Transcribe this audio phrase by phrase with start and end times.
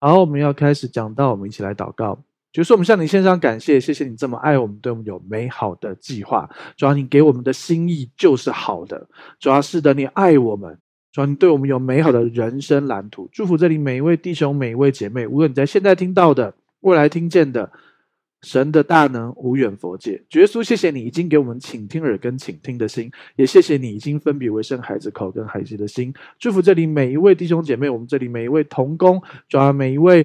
[0.00, 2.18] 好，我们要开始讲到，我们一起来祷告。
[2.52, 6.48] 就是我们向你献上感谢，谢谢你这么爱我们，对我们有美好的计划。
[6.76, 9.06] 主要你给我们的心意就是好的，
[9.38, 10.78] 主要是的你爱我们，
[11.12, 13.28] 主要你对我们有美好的人生蓝图。
[13.32, 17.70] 祝福这里每一位弟兄、每一位姐妹，无论你在现在听到的，未来听见的。
[18.42, 26.14] 神的大能无远佛界，耶稣，谢谢你已经给我们倾听耳跟倾听的心，也谢谢你已经分别为生孩子口跟孩子的心。
[26.38, 30.24] 祝福这里每一位弟兄姐妹，我们这里每一位同工，主啊，每一位，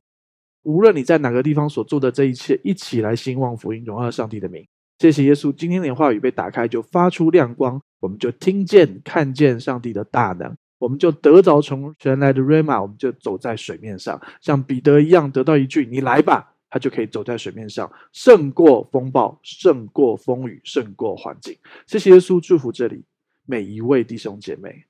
[0.61, 4.63] 无论你在哪个地方所做的这一切，一起来兴旺福音，荣耀上帝的名。
[4.99, 21.55] 谢谢耶稣，今天的话语被打开，就发出亮光，我们就听见、看见上帝的大能，我们就得着从神来的瑞玛，我们就走在水面上，像彼得一样得到一句：“你来吧。”他就可以走在水面上，胜过风暴，胜过风雨，胜过环境。
[21.85, 23.03] 谢谢耶稣，祝福这里
[23.45, 24.83] 每一位弟兄姐妹。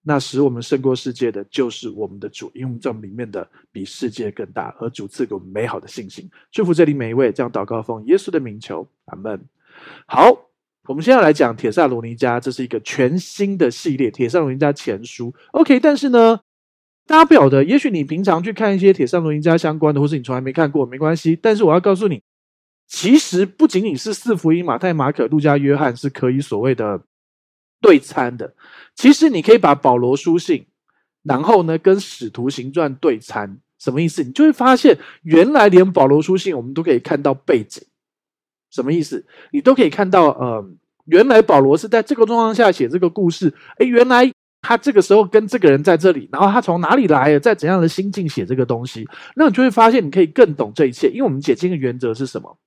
[0.00, 6.26] 那使我们胜过世界的就是我们的主，因为我们在我们里面的比世界更大，而主赐给我们美好的信心。
[6.50, 9.38] 祝福这里每一位，这样祷告奉耶稣的名求，阿门。
[10.06, 10.34] 好，
[10.84, 15.30] 我们现在来讲《铁萨罗尼迦》，这是一个全新的系列，《铁萨罗尼迦前书》。
[15.50, 16.40] OK，但是呢，
[17.10, 21.36] 大家不晓得，也许你平常去看一些《帖撒罗尼迦》相关的，或是你从来没看过，没关系。
[21.42, 22.22] 但是我要告诉你，
[22.86, 27.02] 其实不仅仅是四福音马太、马可、路加、约翰是可以所谓的
[27.80, 28.54] 对参的。
[28.94, 30.64] 其实你可以把保罗书信，
[31.24, 34.22] 然后呢跟使徒行传对参，什么意思？
[34.22, 37.82] 你就会发现，原来连保罗书信我们都可以看到背景，
[38.70, 39.26] 什么意思？
[39.50, 40.64] 你都可以看到，呃，
[41.06, 43.52] 原来保罗是在这个状况下写这个故事。
[43.80, 44.30] 诶，原来。
[44.62, 51.08] 他这个时候跟这个人在这里，然后他从哪里来，在怎样的心境写这个东西，那你就会发现，你可以更懂这一切。
[51.08, 52.58] 因为我们解经的原则是什么？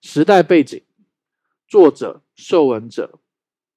[0.00, 0.82] 时代背景、
[1.68, 3.18] 作者、受文者、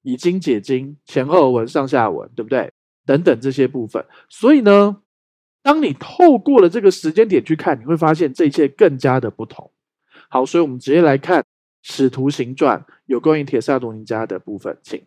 [0.02, 2.72] 以经解经、前后文、上下文，对不对？
[3.04, 4.04] 等等这些部分。
[4.28, 4.98] 所以呢，
[5.62, 9.70] 当你透过了这个时间点去看，你会发现这一切更加的不同。
[10.28, 11.40] 好，所以我们直接来看
[11.82, 15.02] 《使徒行传》有关于铁撒罗尼迦的部分，请。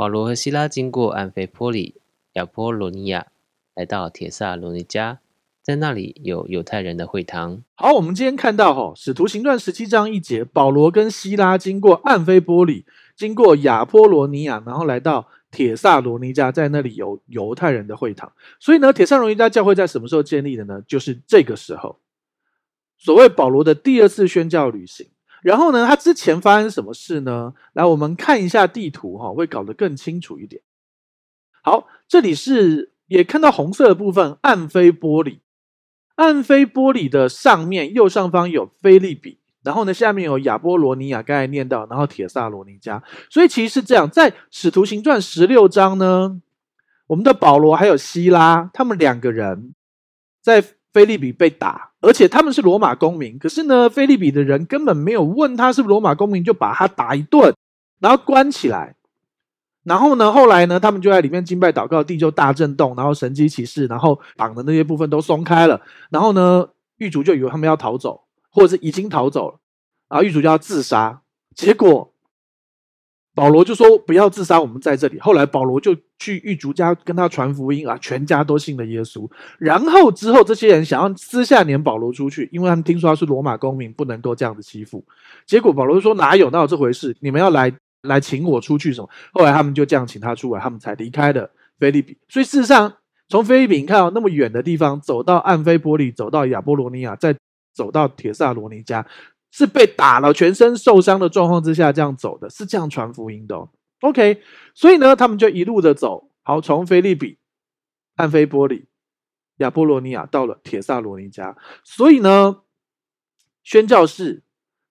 [0.00, 1.96] 保罗和希拉经过安菲波里、
[2.32, 3.26] 亚波罗尼亚，
[3.74, 5.18] 来到铁萨罗尼迦，
[5.60, 7.62] 在那里有犹太人的会堂。
[7.74, 18.32] 好，我们今天看到哈，《使徒行传》十七章一节，保罗跟希拉经过安菲波里，经过亚波罗尼亚，然后来到铁萨罗尼迦，在那里有犹太人的会堂。
[18.58, 20.82] 所以呢，铁萨罗尼迦教会在什么时候建立的呢？
[20.88, 21.98] 就是这个时候，
[22.96, 25.09] 所谓保罗的第二次宣教旅行。
[25.42, 27.54] 然后呢，他之前发生什么事呢？
[27.72, 30.60] 来，我们看一下地图哈，会搞得更清楚一点。
[31.62, 35.40] 好，这里是也看到红色的部分，暗非波里。
[36.16, 43.02] 暗非波里的上面右上方有菲利比，然后呢，下面有亚波罗尼亚，刚才念到，然后铁萨罗尼迦。
[43.30, 46.40] 所以其实是这样，在使徒行传十六章呢，
[47.06, 49.74] 我们的保罗还有希拉，他们两个人
[50.42, 50.64] 在。
[50.92, 53.38] 菲利比被打，而且他们是罗马公民。
[53.38, 57.54] 可是呢，菲利比的人根本没有问他是不是罗马公民，就把他打一顿，
[58.00, 58.96] 然后关起来。
[59.84, 65.80] 然后呢，后来呢，他们就在里面敬拜祷告，地就大震动，然后神迹奇事，然后绑的那些部分都松开了。
[66.10, 66.68] 然后呢，
[66.98, 69.58] 狱卒就以为他们要逃走，或者是已经逃走了，
[70.08, 71.22] 然后狱卒就要自杀，
[71.54, 72.12] 结果。
[73.34, 79.28] 保罗就说：“不要自杀，我们在这里。”后来保罗就去狱卒家跟他传福音啊，全家都信了耶稣。
[79.58, 85.04] 然后之后，这些人想要私下撵保罗出去，因为他们听说他是罗马公民，不能够这样子欺负。
[85.46, 87.16] 结果保罗就说：“哪有哪有这回事？
[87.20, 91.48] 你们要来来请我出去什么？”后来他们就这样请他出来，他们才离开了
[91.78, 92.18] 腓立比。
[92.28, 92.92] 所以事实上，
[93.28, 97.34] 从腓立比你看到那么远的地方，走到暗非波里，走到亚波罗尼亚，再
[97.72, 99.04] 走到铁萨罗尼迦。
[99.50, 103.68] 是被打了，全身受伤的状况之下这样走的，是这样传福音的哦。
[104.00, 104.42] OK，
[104.74, 107.38] 所以呢，他们就一路的走，好，从腓利比、
[108.16, 108.86] 安菲波里、
[109.58, 111.54] 亚波罗尼亚到了铁萨罗尼迦。
[111.84, 112.62] 所以呢，
[113.62, 114.42] 宣教士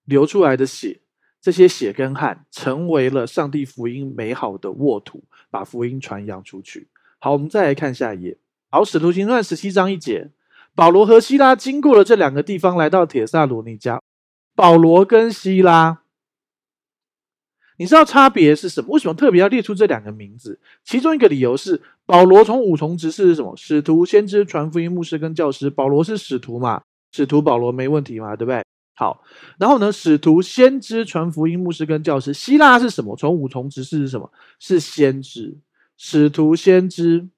[0.06, 1.02] 流出来的血，
[1.42, 6.90] 这些血跟汗，成为了上帝福音美好的沃土，把福音传扬出去。
[7.18, 8.38] 好，我们再来看下一页。
[8.70, 10.30] 好，使徒行传十七章一节，
[10.76, 14.00] 保罗和西拉经过了这两个地方，来到铁萨罗尼迦。
[14.60, 16.02] 保罗跟希拉，
[17.78, 18.90] 你知道差别是什么？
[18.90, 20.60] 为什么特别要列出这两个名字？
[20.84, 23.56] 其中一个理由是，保罗从五重职是什么？
[23.56, 25.70] 使徒、先知、传福音、牧师跟教师。
[25.70, 26.82] 保罗是使徒嘛？
[27.14, 28.36] 使徒保罗没问题嘛？
[28.36, 28.62] 对不对？
[28.96, 29.24] 好，
[29.58, 29.94] 然后呢？
[29.94, 32.34] 使徒、先知、传福音、牧师跟教师。
[32.34, 33.16] 希拉是什么？
[33.16, 34.30] 从五重职是什么？
[34.60, 35.58] 是先知。
[35.96, 37.30] 使徒、先知，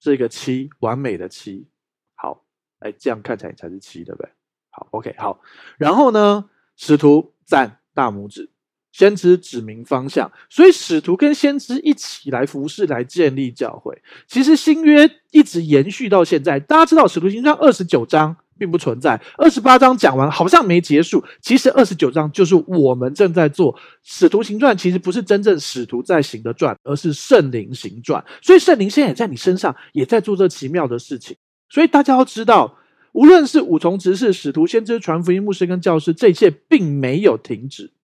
[0.00, 1.66] 这个七，完美的七。
[2.14, 2.46] 好，
[2.78, 4.30] 哎，这样看起来才是七，对不对？
[4.76, 5.40] 好，OK，好，
[5.78, 6.44] 然后呢，
[6.76, 8.50] 使徒赞大拇指，
[8.92, 14.02] 先知指明方向，所以使徒跟先知一起来服侍，来建立教会。
[14.26, 16.60] 其实新约一直延续到现在。
[16.60, 21.24] 大家知道，使徒行传二十九章并不存在，二十八章讲完好像没结束。
[21.40, 28.22] 其实二十九章就是我们正在做使徒行传，其实不是真正使徒在行的传，而是圣灵行传。
[28.42, 31.34] 所以圣灵现在也在你身上，也在做这奇妙的事情。
[31.70, 32.78] 所以大家要知道，
[33.16, 37.94] 无论是五重职事、使徒、先知、传福音、牧师跟教师，这一切并没有停止。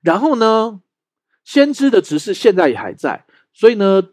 [0.00, 0.80] 然后呢，
[1.42, 4.10] 先知的职事现在也还在，所以呢，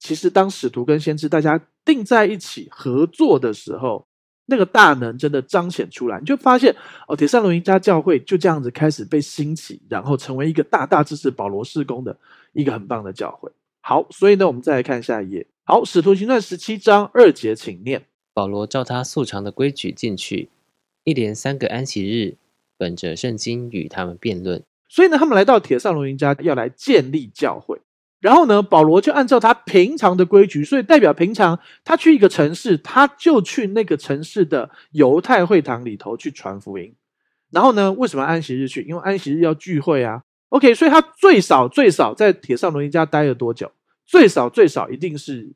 [0.00, 4.08] 其实当使徒跟先知大家定在一起合作的时候，
[4.46, 6.74] 那个大能真的彰显出来，你就发现
[7.06, 12.18] 哦，帖撒罗尼迦教会就这样子开始被兴起，然后成为一个大大支持保罗事工的
[12.52, 13.48] 一个很棒的教会。
[13.80, 15.46] 好，所以呢，我们再来看下一页。
[15.62, 20.48] 好，使徒行传十七章二节，请念：保罗照他素常的规矩进去，
[21.04, 22.36] 一连三个安息日，
[22.76, 24.62] 本着圣经与他们辩论。
[24.88, 27.80] 所以呢，他们来到铁上罗尼迦要来建立教会，
[28.20, 36.94] 然后呢，保罗就按照他平常的规矩，所以代表平常他去一个城市，他就去那个城市的犹太会堂里头去传福音。
[37.50, 38.82] 然后呢，为什么安息日去？
[38.82, 40.22] 因为安息日要聚会啊。
[40.50, 43.70] OK，所以他最少最少在铁上罗尼家待了多久？
[44.06, 45.52] 最少最少一定是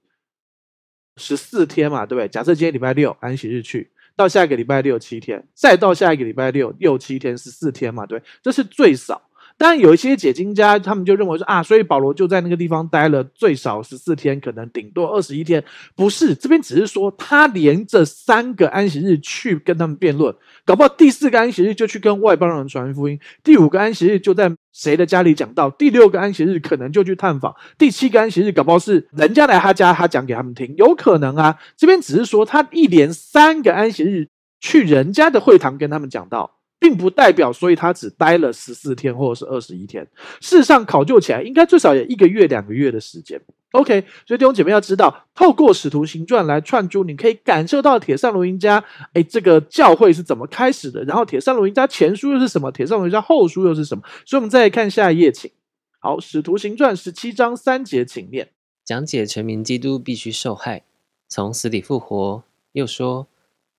[1.16, 2.28] 十四天嘛，对不对？
[2.28, 3.90] 假设今天礼拜六安息日去。
[4.16, 9.20] 到下一个礼拜六七天，再到下一个礼拜六六七天十四天嘛，对，这是最少。
[9.56, 15.62] 当然有一些解经家，他们就认为说啊，所以保罗就在那个地方待了最少十四天，可能顶多二十一天。
[15.94, 20.34] 不是，这边只是说他连着三个安息日去跟他们辩论，
[20.64, 31.56] 搞不好第四个安息日就去跟外邦人传福音，第五个安息日就在谁的家里讲道，第六个安息日可能就去探访，第七个安息日搞不好是人家来他家，他讲给他们听，有可能啊。
[31.76, 34.28] 这边只是说他一连三个安息日
[34.60, 36.58] 去人家的会堂跟他们讲道。
[36.78, 40.06] 并不代表，所以他只待了十四天或者是二十一天。
[40.40, 43.40] 事实上，考究起来应该最少有一个月、两个月的时间。
[43.72, 48.82] OK，所以弟兄姐妹要知道，透过使徒行传来串珠，你可以感受到铁扇罗尼迦，
[49.14, 51.02] 哎，这个教会是怎么开始的？
[51.04, 52.70] 然后铁扇罗尼迦前书又是什么？
[52.70, 54.04] 铁扇罗尼迦后书又是什么？
[54.24, 55.50] 所以，我们再来看下一页，请。
[55.98, 58.50] 好，使徒行传十七章三节，请念。
[58.84, 60.84] 讲解陈明基督必须受害，
[61.28, 63.26] 从死里复活，又说。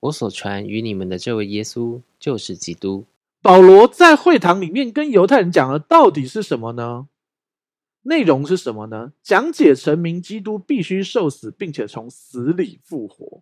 [0.02, 3.06] 我所传与你们的这位耶稣就是基督。
[3.42, 7.08] 保罗在会堂里面跟犹太人讲的到底是什么呢？
[8.04, 9.14] 内容是什么呢？
[9.24, 13.42] 讲解神明基督必须受死，并且从死里复活。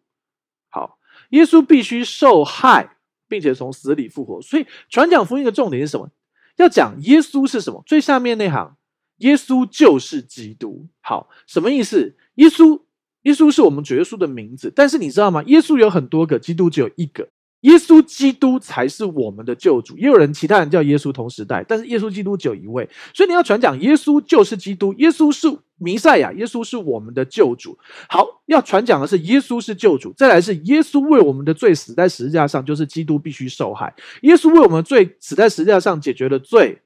[0.70, 1.00] 好，
[1.32, 2.98] 耶稣必须受害，
[3.28, 4.42] 并且从死里复活。
[4.42, 6.10] 所以传讲福音的重点是什么？
[6.56, 7.84] 要讲耶稣是什么？
[7.86, 8.78] 最下面那行，
[9.18, 10.88] 耶稣就是基督。
[11.02, 12.16] 好，什么意思？
[12.36, 12.83] 耶稣。
[13.24, 15.44] 耶稣是我们主耶稣的名字，但是你知道吗？
[15.48, 17.28] 耶稣有很多个，基督只有一个。
[17.62, 19.98] 耶稣基督才是我们的救主。
[19.98, 22.90] 也有人其他人叫耶稣同时代，但是耶稣基督只有一位。
[23.14, 25.48] 所以你要传讲耶稣就是基督，耶稣是
[25.78, 27.78] 弥赛亚，耶稣是我们的救主。
[28.10, 33.96] 好，要传讲的是耶稣是救主，再来是耶稣为我们的罪死在十字架上，就是基督必须受害。
[34.24, 36.82] 耶稣为我们罪死在十字架上，解决了罪、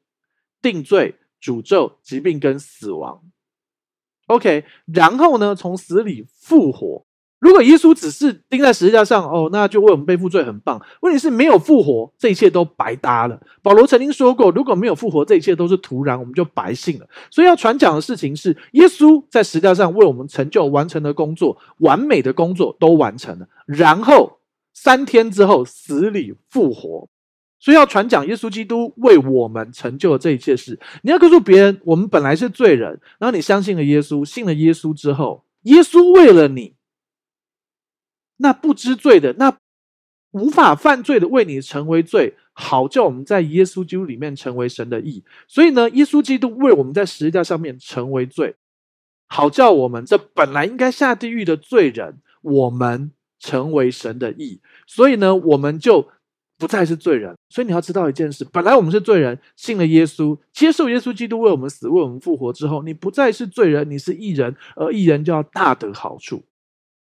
[0.62, 3.20] 定罪、诅咒、疾病跟死亡。
[4.28, 7.04] OK，然后呢，从死里复活。
[7.40, 10.82] 如果耶稣只是钉在十字架上，哦，那就为我们背负罪，很棒。
[11.02, 13.40] 问题是没有复活，这一切都白搭了。
[13.62, 17.08] 保罗曾经说过，如果没有复活，这一切都是徒然，我们就白信了。
[17.30, 23.48] 所以要传讲的事情是，耶稣在十字架上为我们成就完成的工作，完美的工作都完成了。
[23.68, 24.40] 然后
[24.74, 27.08] 三天之后死里复活。
[27.60, 30.80] 所以要传讲耶稣基督为我们成就了这一切事。
[31.02, 36.76] 你要告诉别人，我们本来是罪人，然后你相信了耶稣，信了耶稣之后，耶稣为了你，
[38.38, 39.58] 那不知罪的，那
[40.32, 45.24] 无法犯罪的，为你成为罪，好叫我们在耶稣基督里面成为神的义。
[45.48, 48.56] 所以呢，耶稣基督为我们在十字架上面成为罪，
[49.26, 54.62] 好叫我们这本来应该下地狱的罪人，我们成为神的义。
[54.86, 56.10] 所以呢，我们就。
[56.58, 66.44] 不再是罪人，所以你要知道一件事：本来我们是罪人，信了耶稣，接受耶稣基督为我们死、为我们复活之后，你不再是罪人，你是义人，而义人就要大得好处。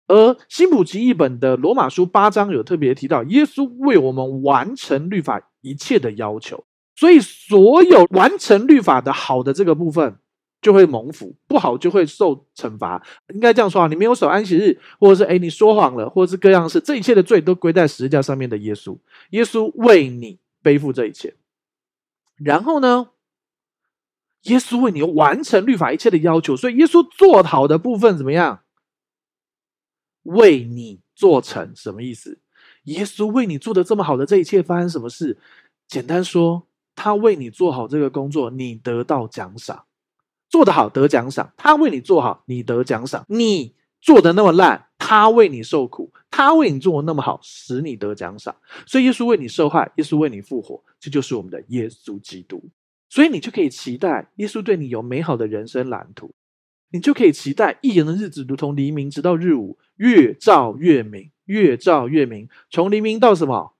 [0.08, 6.64] 而新普及译本的罗马书八章有特别提到，耶稣为我们完成律法一切的要求，
[6.96, 10.16] 所以所有完成律法的好的这个部分。
[10.62, 13.02] 就会蒙福，不好就会受惩罚。
[13.34, 18.98] 应该这样说啊，你没有守安息日，或者是诶你说谎了，或者是各样事，这一切的罪都归在十字架上面的耶稣。
[19.32, 21.36] 耶稣为你背负这一切，
[22.38, 23.10] 然后呢，
[24.44, 26.56] 耶稣为你完成律法一切的要求。
[26.56, 28.62] 所以耶稣做好的部分怎么样？
[30.24, 32.40] 为你做成什么意思？
[32.86, 35.38] 耶稣为你做的这么好的这一切发生什么事？
[35.88, 39.86] 简单说，他为你做好这个工作，你得到奖赏。
[40.50, 43.25] 做得好得奖赏，他为你做好，你得奖赏。
[43.28, 48.56] 你做得那么烂，他为你受苦，他为你做的那么好，使你得奖赏。
[48.86, 52.64] 所以耶稣为你受害，耶稣为你复活，这就是我们的耶稣基督。
[53.10, 56.34] 所以你就可以期待耶稣对你有美好的人生蓝图，
[56.92, 62.48] 你就可以期待一人的日子如同黎明，直到日午，越照越明，越照越明。
[62.70, 63.74] 从黎明到什么？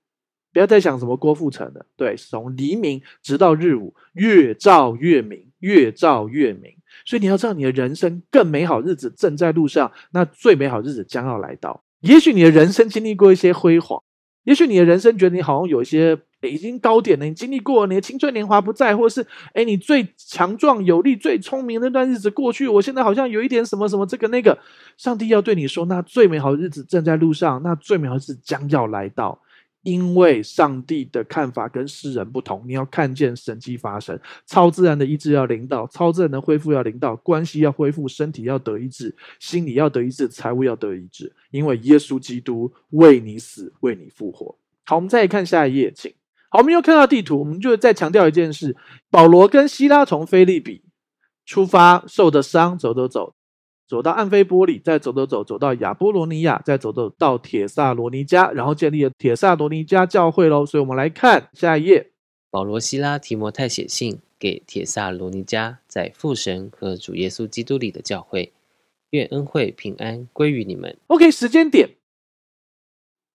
[0.54, 1.86] 不要再想什么郭富城了。
[1.98, 6.72] 对，从黎明直到日午，越照越明，越照越明。
[7.06, 11.84] 所以你要知道，你的人生更美好日子正在路上，那最美好日子将要来到。
[12.02, 14.02] 也许你的人生经历过一些辉煌，
[14.44, 24.58] 也许你的人生觉得你好像有一些已经高点了，你经历过，你的青春年华不在，或是诶你最强壮有力、最聪明那段日子过去，我现在好像有一点什么什么这个那个。
[24.98, 29.38] 上帝要对你说，那最美好日子正在路上，那最美好日子将要来到。
[29.86, 41.32] 因为上帝的看法跟世人不同，你要看见神迹发生，超自然的医治要临到，超自然的恢复要临到，关系要恢复，身体要得医治，心理要得医治，财务要得医治。
[41.52, 44.58] 因为耶稣基督为你死，为你复活。
[44.86, 46.12] 好，我们再看下一页，请。
[46.50, 48.76] 好，我们又看到地图，我们就再强调一件事：
[49.12, 50.82] 保罗跟希拉从腓利比
[51.46, 53.36] 出发，受的伤，走走走。
[53.88, 60.66] 走到安菲波里，再走走走，走到亚波罗尼亚，再走走到铁萨罗尼加，然后建立了铁萨罗尼加教会喽。
[60.66, 62.12] 所以，我们来看下一页。
[62.50, 68.54] 保罗、希拉、提摩太写信给铁萨罗尼加，在父神和主耶稣基督里的教会，
[69.10, 70.98] 愿恩惠平安归于你们。
[71.08, 71.90] OK，时间点。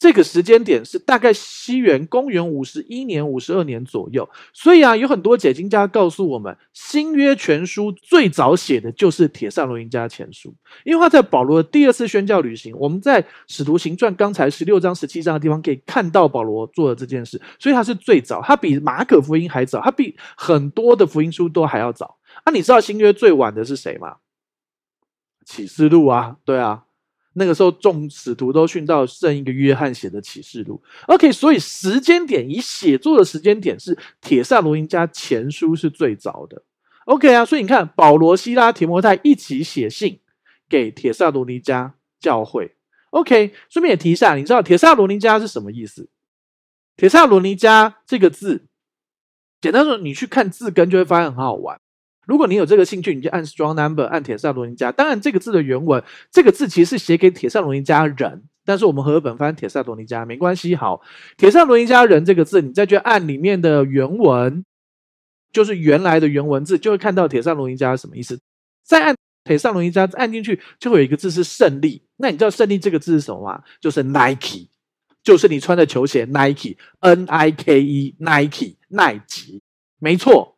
[0.01, 10.49] 这个时间点是大概西元公元五十一年、五十二年左右，所以啊，有很多解经家告诉我们，新约全书最早写的就是《帖撒罗尼迦前书》，
[10.85, 22.17] 因为他在保罗的第二次宣教旅行，我们在《使徒行传》刚才十六章、十七章的地方可以看到保罗做的这件事，所以他是最早，他比马可福音还早，他比很多的福音书都还要早。
[22.45, 24.17] 啊，你知道新约最晚的是谁吗？
[25.45, 26.85] 启示录啊，对啊。
[27.35, 30.83] 那个时候，众使徒都殉道，剩一个约翰写的启示录。
[31.07, 36.63] OK，所以时间点以写作的时间点是铁萨罗尼加前书是最早的。
[37.07, 40.21] OK 啊，所以你看，保罗、西拉、提摩太一起写信
[40.69, 42.77] 给铁萨罗尼迦教会。
[43.11, 46.09] OK，顺便也提一下，你知道铁萨罗尼迦是什么意思？
[46.97, 48.67] 铁萨罗尼迦这个字，
[49.61, 51.81] 简单说，你去看字根就会发现很好玩。
[52.31, 54.93] 如果你有这个兴趣，你就按 strong number，按帖撒罗尼迦。
[54.93, 60.77] 当然，这个字的原文，这个字其实是写给帖撒罗尼迦人，但是我们和本翻帖撒罗尼迦没关系。
[60.77, 61.03] 好，
[61.37, 64.65] 帖撒罗尼迦人这个字，你再去按里面的原文，
[65.53, 68.39] 就是原来的原文字，就会看到帖撒罗尼迦是什么意思。
[68.85, 72.01] 再按帖撒罗尼迦按进去，就会有一个字是胜利。
[72.19, 73.61] 那你知道胜利这个字是什么吗？
[73.81, 74.69] 就是 Nike，
[75.25, 79.63] 就是你穿的球鞋 Nike，N I K E Nike，耐吉，
[79.99, 80.57] 没错，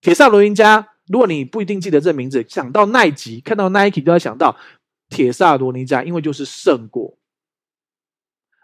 [0.00, 0.86] 帖撒罗尼迦。
[1.10, 4.56] 如果你不一定记得这名字，想到奈吉，看到 Nike 就要想到
[5.08, 7.18] 铁萨罗尼迦，因为就是胜过，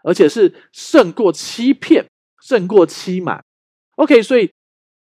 [0.01, 2.05] 而且是胜过欺骗，
[2.41, 3.43] 胜过欺瞒。
[3.97, 4.49] OK，所以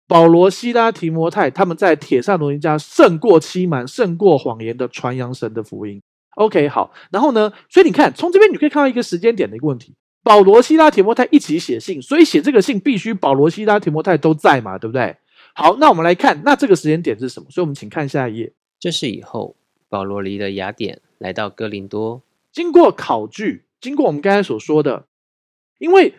[0.09, 6.00] 保罗、西拉、提摩太他们在铁萨罗尼迦胜过欺瞒、胜过谎言的传扬神的福音。
[6.37, 7.52] OK，好，然后呢？
[7.69, 15.16] 所以你看，从这边你可以看到一个时间点的一个问题：保罗、西拉、提摩太一起写信，所以写这个信必须保罗、西拉、提摩太都在嘛，对不对？
[15.59, 17.47] 好，那我们来看，那这个时间点是什么？
[17.49, 18.53] 所以，我们请看下一页。
[18.79, 19.57] 这是以后，
[19.89, 22.21] 保罗离了雅典，来到哥林多，
[22.53, 25.07] 经过考据，经过我们刚才所说的，
[25.79, 26.13] 因为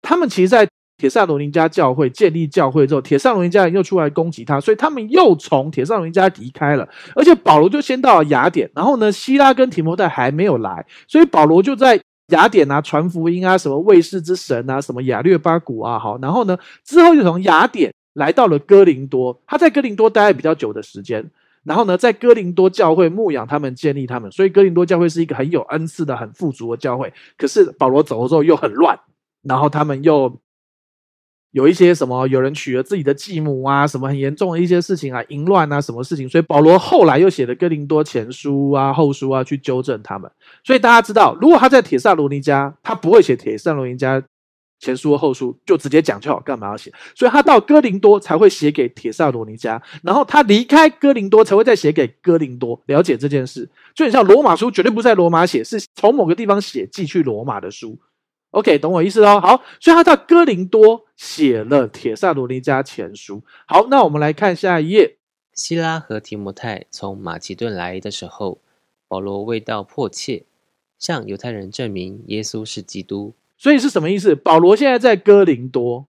[0.00, 6.88] 他们其实，在铁萨罗尼迦教会建立教会之后，铁萨罗尼家人又出来攻击他，所以他们又从铁萨罗尼迦离开了。
[7.14, 17.92] 而且保罗就先到了雅典，然后呢，希拉跟提摩太还没有来，所以保罗就在雅典啊传福音啊，什么卫士之神啊，什么雅略巴古啊，好，然后呢，之后就从雅典。
[18.16, 21.30] 来到了哥林多，他在哥林多待了比较久的时间，
[21.64, 27.12] 然后呢，在哥林多教会牧养他们，建立他们，所以哥林多教会是一个很有恩赐的、很富足的教会。
[27.36, 28.98] 可是保罗走了之后又很乱，
[29.42, 30.34] 然后他们又
[31.50, 36.26] 有一些什么，有人娶了自己的继母啊，什么很严重的一些事情啊，淫乱啊，什么事情？
[36.26, 40.30] 所以保罗后来又写了哥林多前书啊、后书啊，去纠正他们。
[40.64, 44.22] 所以大家知道，如果他在帖撒罗尼加，他不会写帖撒罗尼加。
[44.78, 46.92] 前书后书就直接讲就好，干嘛要写？
[47.14, 52.80] 所以他到哥林多才会写给帖撒罗尼迦，然后他离开哥林多才会再写给哥林多。
[52.86, 57.98] 了解这件事，就很像罗马书绝对不在罗马写，是从某个地方写寄去罗马的书。
[58.50, 59.40] OK，懂我意思哦。
[59.40, 63.42] 好，所以他到哥林多写了帖撒罗尼迦前书。
[63.66, 65.16] 好，那我们来看下一页。
[65.54, 68.60] 希拉和提摩太从马其顿来的时候，
[69.08, 70.44] 保罗为道迫切，
[70.98, 73.34] 向犹太人证明耶稣是基督。
[73.58, 74.34] 所以是什么意思？
[74.34, 76.06] 保罗现在在哥林多，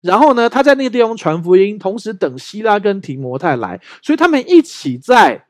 [0.00, 5.46] 然后呢，他在那个地方传福音，同时等希拉跟提摩太来，所以他们一起在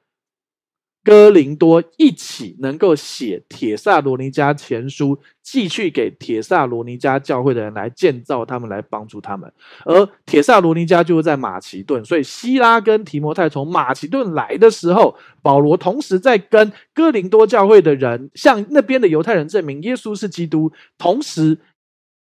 [1.02, 9.50] 哥林多一起能够写铁萨罗尼迦前书，寄去给铁萨罗尼迦教会的人来建造他们，来帮助他们。
[9.86, 21.58] 而铁萨罗尼迦就是在马其顿，所以希拉跟提摩太从马其顿来的时候，保罗同时在跟哥林多教会的人向那边的犹太人证明耶稣是基督，同时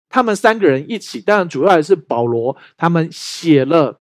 [0.08, 3.98] 他们三个人一起，当然主要还是保罗他们写了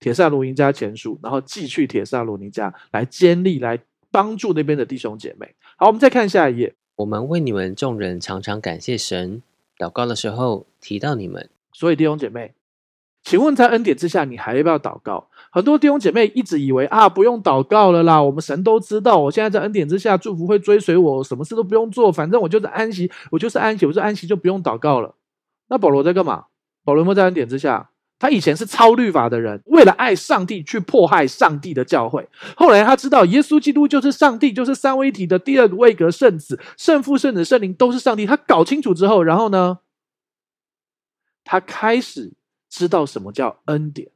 [0.00, 3.78] 铁萨罗尼迦前书，然后寄去铁萨罗尼迦来坚立来。
[4.10, 5.54] 帮助那边的弟兄姐妹。
[5.76, 6.74] 好，我们再看下一页。
[6.96, 9.42] 我们为你们众人常常感谢神，
[9.78, 11.48] 祷告的时候提到你们。
[11.72, 12.54] 所以弟兄姐妹，
[13.22, 15.28] 请问在恩典之下，你还要不要祷告？
[15.52, 25.14] 很多弟兄姐妹一直以为啊，不用祷告了啦，我们神都知道，我现在在恩典之下，祝福会追随我，什么事都不用做，反正我就是安息，我就是安息，我就安息，就不用祷告了。
[25.68, 26.46] 那保罗在干嘛？
[26.84, 27.90] 保罗有没有在恩典之下？
[28.18, 32.28] 他以前是超律法的人，为了爱上帝去迫害上帝的教会。
[32.56, 38.26] 后来他知道耶稣基督就是上帝，就是三位一体的第二个位格圣子，圣父、圣子、圣灵都是上帝。
[38.26, 39.78] 他搞清楚之后，然后呢，
[41.44, 42.32] 他开始
[42.68, 44.10] 知道什么叫恩典。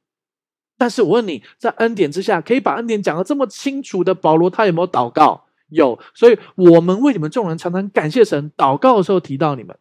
[0.77, 5.45] 但是我问你，在恩典之下，可以把恩典讲得这么清楚的保罗，他有没有祷告？
[5.69, 5.97] 有。
[6.13, 9.79] 所以我们为你们众人常常感谢神，祷告的时候提到你们。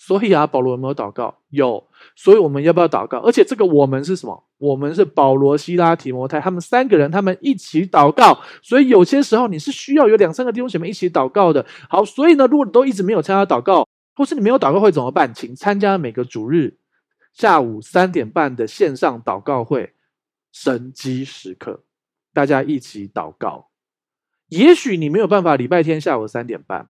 [0.00, 1.36] 所以啊，保罗有没有祷告？
[1.50, 3.18] 有，所以我们要不要祷告？
[3.18, 4.44] 而且这个我们是什么？
[4.56, 8.40] 我们是保罗、希拉、提摩太，他们三个人，他们一起祷告。
[8.62, 11.66] 所以有些时候你是需要有两三个弟兄姐妹一起祷告的。
[11.90, 15.34] 好，所以呢，如果你都一直没有参加祷告，或是你没有祷告会怎么办？
[15.34, 16.78] 请参加每个主日
[17.32, 19.94] 下午三点半的线上祷告会，
[20.52, 21.82] 神迹时刻，
[22.32, 23.68] 大家一起祷告。
[24.48, 26.88] 也许你没有办法礼拜天下午三点半，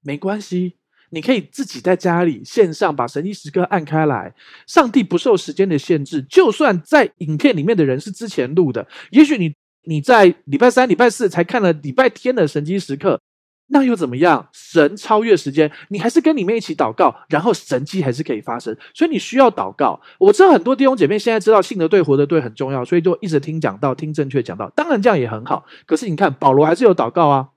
[0.00, 0.78] 没关系。
[1.10, 4.34] 你可以自己在家里线上把神迹时刻按开来，
[4.66, 6.22] 上帝不受时间的限制。
[6.22, 13.20] 就算在影片里面的人是之前录的，也许你你在礼拜三、礼拜四才看了礼拜天的神迹时刻，
[13.68, 14.48] 那又怎么样？
[14.52, 18.76] 神超越时间，你还是跟里面一起祷告，然后神迹还是可以发生。
[18.94, 20.00] 所以你需要祷告。
[20.18, 24.70] 我知道很多弟兄姐妹现在知道信的对、活的对很重要，所以就一直听讲道、听正确讲道。
[24.74, 27.48] 当然这样也很好，可是你看保罗还是有祷告啊。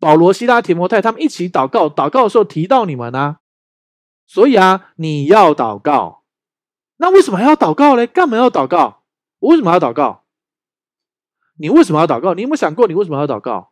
[0.00, 3.40] 保罗、西拉、提摩太他们一起祷告，祷告的时候提到你们啊，
[4.26, 6.22] 所以啊，你要祷告。
[6.98, 8.06] 那为什么还要祷告呢？
[8.06, 9.02] 干嘛要祷告？
[9.38, 10.24] 我为什么要祷告？
[11.56, 12.34] 你为什么要祷告？
[12.34, 13.70] 你有没有想过你为什么要祷告？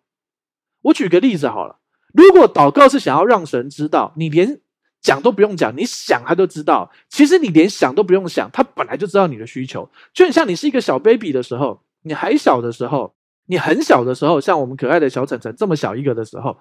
[0.83, 1.81] 我举个例子好了，
[2.13, 4.61] 如果祷告是想要让神知道，你连
[5.01, 6.91] 讲都不用讲，你想他都知道。
[7.09, 9.89] 其实你连想都不用想，他本来就知道你的需求。
[10.13, 13.16] 就很像你是一个小 baby 的时候，你还小的时候。
[13.47, 16.57] 你很小的时候，像我们可爱的小晨晨这么小一个的时候，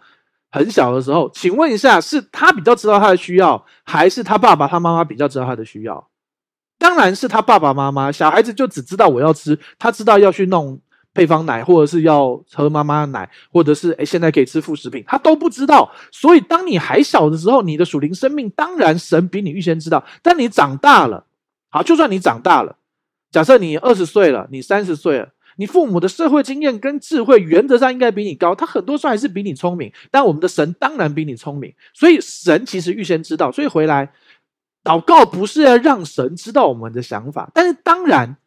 [0.52, 6.08] 很小的时候，请问一下，是他比较知道他的需要，还是他爸爸他妈妈比较知道他的需要？
[6.78, 8.12] 当然是他爸爸妈妈。
[8.12, 10.80] 小孩子就只知道我要吃，他知道要去弄
[11.14, 15.90] 配方奶，或者是要喝妈妈的奶，或者是诶现在可以吃副食品，他都不知道。
[16.12, 20.04] 所以当你还小的时候，你的属灵生命当然神比你预先知道。
[20.22, 21.26] 但你长大了，
[21.70, 22.76] 好，就算你长大了，
[23.32, 25.30] 假设你二十岁了，你三十岁了。
[25.58, 29.92] 你父母的社会经验跟智慧，原则上应该比你高，他很多时候还是比你聪明。
[30.12, 33.52] 但我们的神当然比你聪明，所以神其实预先知道。
[33.52, 34.12] 所以回来
[34.84, 38.38] 祷告不是要让神知道我们的想法，但是当然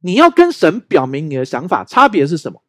[0.00, 1.84] 你要跟神表明你的想法。
[1.84, 2.62] 差别是什么？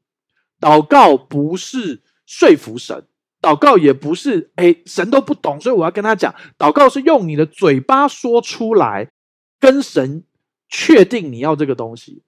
[0.59, 3.05] 祷告不是说服神，
[3.41, 6.33] 祷告也不是诶，神都不懂，所以我要跟他讲。
[6.57, 9.09] 祷告是用你的嘴巴说出来，
[9.59, 10.23] 跟神
[10.69, 12.21] 确定你要这个东西。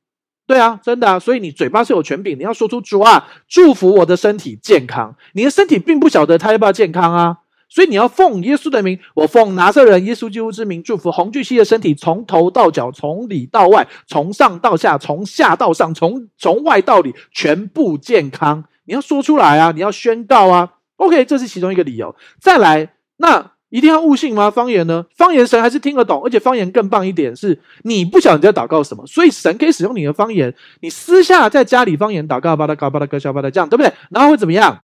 [0.48, 5.16] 对啊，真的啊，所以你嘴巴是有权柄，你要说出主啊，祝福我的身体健康。
[5.34, 18.64] 你的身体并不晓得他要不要健康啊，所以你要奉耶稣的名，我奉拿撒人耶稣基督之名，祝福洪巨希的身体从头到脚，从里到外，从上到下，从下到上，从从外到里，全部健康。
[18.86, 20.74] 你要说出来啊，你要宣告啊。
[20.98, 22.16] OK，这是其中一个理由。
[22.40, 23.55] 再来，那。
[23.76, 24.50] 一定要悟性吗？
[24.50, 25.06] 方言呢？
[25.18, 30.56] 方言神还是听得懂，而且方言更棒一点是，你不晓得你在祷告什么，所以神可以使用你的方言。
[30.80, 33.92] 你私下在家里方言祷告，巴拉嘎巴拉嘎小巴拉这样，对不对？
[34.10, 34.82] 然后会怎么样？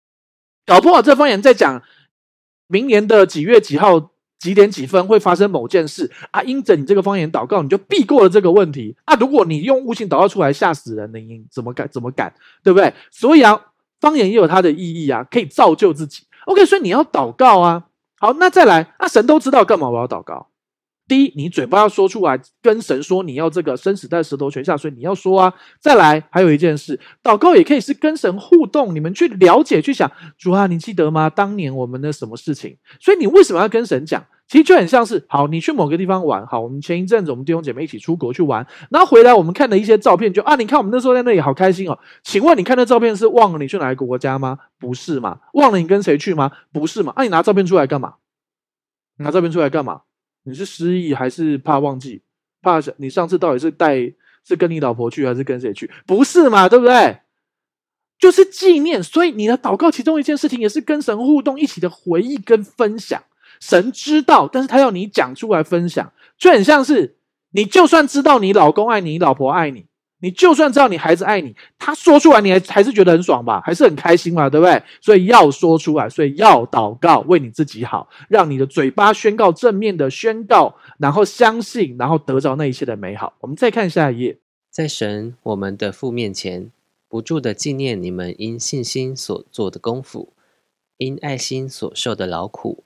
[0.66, 1.82] 搞不好这方言在讲
[2.66, 9.14] 明年的几月几号几点几分会发生某件事啊，因着你这个方言祷告，你就避过了这个问题啊。
[9.14, 11.88] 如果你用悟性祷告出来，吓死人的，你怎么敢？
[11.90, 12.34] 怎么敢？
[12.62, 12.92] 对不对？
[13.10, 13.58] 所以啊，
[13.98, 16.24] 方言也有它的意义啊，可以造就自己。
[16.44, 17.84] OK，所以你要祷告啊。
[18.18, 20.48] 好，那再来，那神都知道干嘛我要祷告？
[21.06, 25.52] 第一，你嘴巴要说出来，跟神说你要这个生死在舌头泉下，所以你要说啊。
[25.78, 31.28] 再来，还有一件事，祷告也可以是跟神互动，你们去了解、去想，主啊，你记得吗？
[31.28, 32.76] 当年我们的什么事情？
[33.00, 34.24] 所以你为什么要跟神讲？
[34.46, 41.98] 其实就很像是，好，你去某个地方玩，好，我们前一阵子我们弟兄姐妹一起出国去玩，然后回来我们看了一些照片，就啊，你看我们那时候在那里好开心哦。
[42.22, 44.58] 请问你看那照片是忘了你去哪个国家吗？
[44.78, 45.38] 不是嘛？
[45.54, 46.50] 忘了你跟谁去吗？
[46.72, 47.12] 不是嘛？
[47.16, 48.14] 啊，你拿照片出来干嘛？
[49.18, 50.02] 拿照片出来干嘛？
[50.44, 52.22] 你是失忆还是怕忘记？
[52.62, 53.96] 怕你上次到底是带
[54.42, 55.90] 是跟你老婆去还是跟谁去？
[56.06, 56.68] 不是嘛？
[56.68, 57.18] 对不对？
[58.18, 63.22] 就是纪念，所以你的祷告其中一件事情也是跟神互动，一起的回忆跟分享。
[63.60, 67.16] 神知道，但是他要你讲出来分享，就很像是
[67.50, 69.86] 你就算知道你老公爱你，你老婆爱你，
[70.20, 74.82] 你就算知道你孩子爱你，他说出来你还还是觉得很爽吧，还是很开心嘛，对不对？
[75.00, 83.34] 所以要说出来，所以要祷告，为你自己好，让你的嘴巴宣告正面的宣告，然后相信，然后得着那一切的美好。
[83.40, 84.38] 我们再看下一页，
[84.70, 86.70] 在神我们的父面前，
[87.08, 90.32] 不住的纪念你们因信心所做的功夫，
[90.96, 92.82] 因爱心所受的劳苦。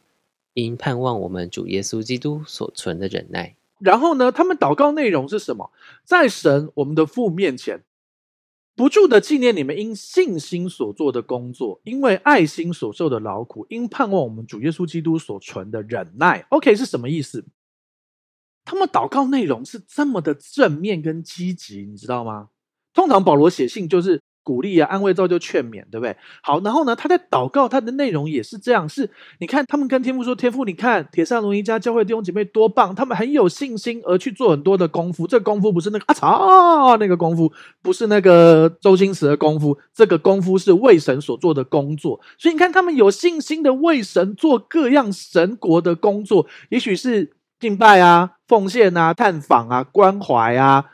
[0.54, 5.70] 因盼望我们主耶稣基督所存的忍耐，然后呢，他们祷告内容是什么？
[6.04, 7.84] 在神我们的父面前，
[8.74, 16.46] 不住的纪念你们因信心所做的工作，因为爱心所受的劳苦，因盼望我们主耶稣基督所存的忍耐。
[16.50, 17.44] OK，是什么意思？
[18.64, 22.50] 他们祷告内容是这么的正面跟积极，你知道吗？
[22.92, 24.20] 通常保罗写信就是。
[24.48, 26.16] 鼓励啊，安慰、造就、劝勉，对不对？
[26.42, 28.88] 好，然后呢，他在祷告，他的内容也是这样。
[28.88, 35.26] 是，你看他们跟天父说：“天父，你看铁扇龙一家教会弟兄姐妹多棒，他们很有信心而去做很多的功夫。
[35.26, 42.18] 这功夫不是那个啊操，那个功夫不是那个周星驰的功夫，这个功夫是为神所做的工作。
[42.38, 47.30] 所以你看，他们有信心的为神做各样神国的工作，也许是
[47.61, 50.87] 敬拜啊、奉献啊、探访啊、关怀啊。”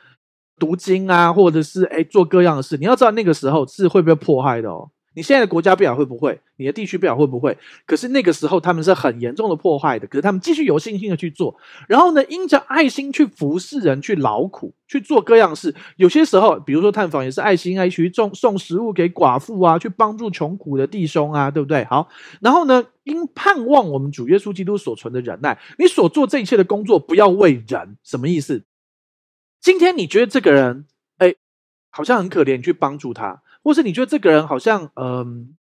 [0.64, 4.88] 读经啊，或者是诶做各样的事，你要知道那个时候是会被迫害的哦。
[5.16, 10.08] 你现在的国家不晓会不会，你的地区不晓会不会，可是那个时候他们是很严重的迫害的。
[10.08, 11.54] 可是他们继续有信心的去做，
[11.86, 15.72] 然后呢，因着爱心去服侍人，去劳苦，去做各样事。
[15.98, 21.84] 有些时候，比如说探访也是爱心啊，去送送食物给寡妇啊，去帮助穷苦的弟兄啊，对不对？
[21.84, 22.08] 好，
[22.40, 28.64] 然后呢，因盼望我们主耶稣基督所存的忍耐，你所做这一切的工作，不要为人，什么意思？
[29.64, 30.84] 今天你觉得这个人，
[31.16, 31.34] 哎，
[31.88, 35.56] 好像很可怜，你去帮助他，或是你觉得这个人好像，嗯，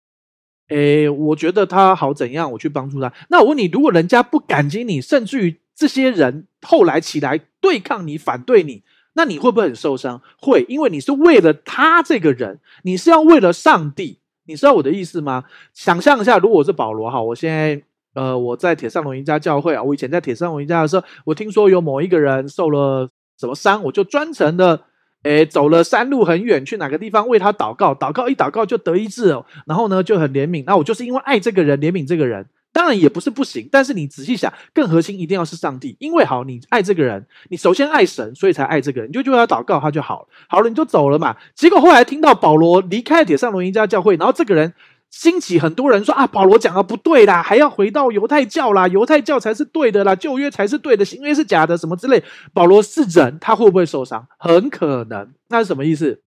[0.66, 3.12] 哎，我觉得他好怎样，我去帮助他。
[3.28, 10.20] 那我问你，如果人家不感激你，甚至于这些人后来起来对抗你、反对你，那你会不会很受伤？
[10.36, 14.18] 会，因为你是为了他这个人，你是要为了上帝。
[14.46, 15.44] 你知道我的意思吗？
[15.72, 17.80] 想象一下，如果我是保罗哈，我现在，
[18.14, 23.08] 呃，我在铁上龙一家教会啊，我以前在铁上龙一家的时候，我听说有某一个人受了。
[23.42, 24.85] 什么伤，我就专程的，
[25.24, 29.44] 诶，走了山路很远，去哪个地方为他祷告，祷告一祷告就得医治哦。
[29.66, 30.62] 然后呢，就很怜悯。
[30.64, 33.68] 那我就是因为爱这个人，怜悯这个人，当然也不是不行。
[33.72, 40.28] 但是你仔细想，更核心一定要是上帝，因为好，你爱这个人，你首先爱神，所以才爱这个人，你就就为他祷告，他就好了。
[40.48, 41.37] 好了，你就走了嘛。
[41.57, 44.72] 结果后来听到保罗离开铁上罗尼家教会，然后这个人。
[45.12, 52.25] 兴起很多人说啊，保罗讲的不对啦，还要回到犹太教啦，犹太教才是对的啦，旧约才是对的，新约是假的，什么之类。
[52.55, 54.27] 保罗是人，他会不会受伤？
[54.38, 55.35] 很可能。
[55.48, 56.22] 那是什么意思？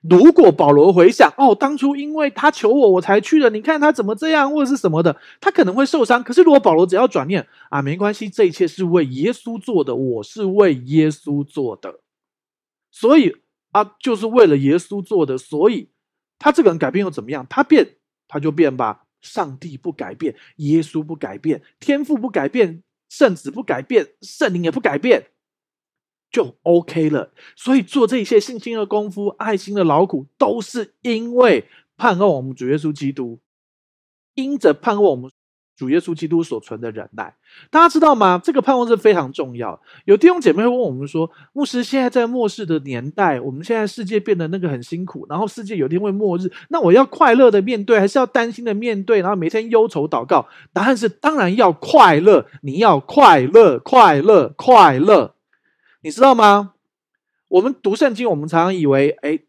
[0.00, 6.24] 如果保罗回想，哦，当初因为他求我，我才去的，你看他怎么这样，或者是什么的，他可能会受伤。
[6.24, 12.00] 可是如果保罗只要转念啊，没关系，这一切是为耶稣做的，我是为耶稣做的，
[12.90, 13.36] 所以
[13.72, 15.90] 啊，就是为了耶稣做的，所以。
[16.44, 17.46] 他这个人改变又怎么样？
[17.48, 17.96] 他变，
[18.28, 19.06] 他就变吧。
[19.22, 25.28] 上帝不改变，耶稣不改变，天父不改变，圣子不改变，圣灵也不改变，
[26.30, 27.32] 就 OK 了。
[27.56, 33.40] 所以做这些信心的功夫、爱心的劳苦，都是因为盼望我们主耶稣基督，
[34.34, 35.30] 因着盼望我们。
[35.76, 37.34] 主耶稣基督所存的忍耐，
[37.68, 38.40] 大家知道吗？
[38.42, 39.80] 这个盼望是非常重要。
[40.04, 49.20] 有弟兄姐妹会问我们说：“牧师，现在在末世的年代，我们现在世界变得那个很辛苦，然后世界有一天会末日，那我要快乐的面对，还是要担心的面对？
[49.20, 50.46] 然后每天忧愁祷告？
[50.72, 55.34] 答案是当然要快乐，你要快乐，快乐，快乐。
[56.02, 56.74] 你知道吗？
[57.48, 59.40] 我们读圣经，我们常常以为，哎，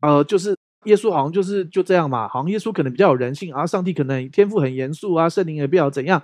[0.00, 0.56] 呃，就是。
[0.84, 6.22] 耶稣好像就是就这样嘛，好像耶稣可能比较有人性，而上帝可能天赋很严肃啊，圣灵也不知道怎样。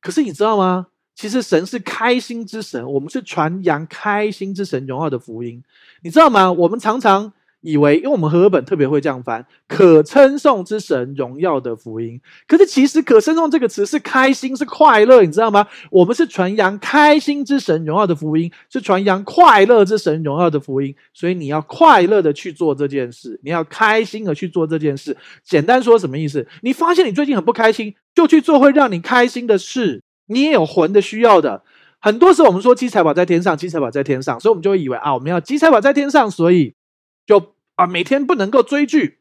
[0.00, 0.86] 可是你知道吗？
[1.14, 5.62] 其实神是开心之神，我们是传扬开心之神荣耀的福音，
[6.02, 6.50] 你知道吗？
[6.52, 7.32] 我们常常。
[7.60, 12.20] 以为，因为我们和合本特别会这样翻，可称颂之神荣耀的福音。
[12.46, 15.66] 可是其实“可称颂”这个词是开心，是快乐，你知道吗？
[15.90, 20.94] 我们是传扬开心之神荣耀的福音，是传扬快乐之神荣耀的福音。
[21.12, 25.16] 所以你要快乐的去做这件事，你要开心的去做这件事。
[25.42, 26.46] 简单说什么意思？
[26.62, 30.02] 你发现你最近很不开心，就去做会让你开心的事。
[30.28, 31.62] 你也有魂的需要的。
[32.00, 36.74] 很多时候我们说积财宝在天上，积财宝在天上，所以我们就会以为啊，我们要积财宝在天上，所以
[37.26, 39.18] 就啊每天不能够追剧，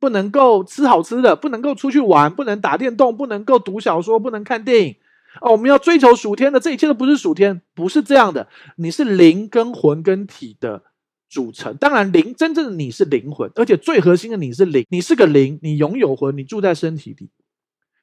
[0.00, 4.96] 不能够吃好吃的，不能够出去玩，不能打电动，不能够读小说，不能看电影。
[5.40, 8.48] 哦，我们要追求属天的，这一切都不是属天，不是这样的。
[8.76, 10.82] 你是灵跟魂跟体的
[11.28, 11.76] 组成。
[11.76, 17.30] 当然，灵真正的你是灵魂，而且最核心的你是灵，你是个灵，你拥有魂，你住在身体里。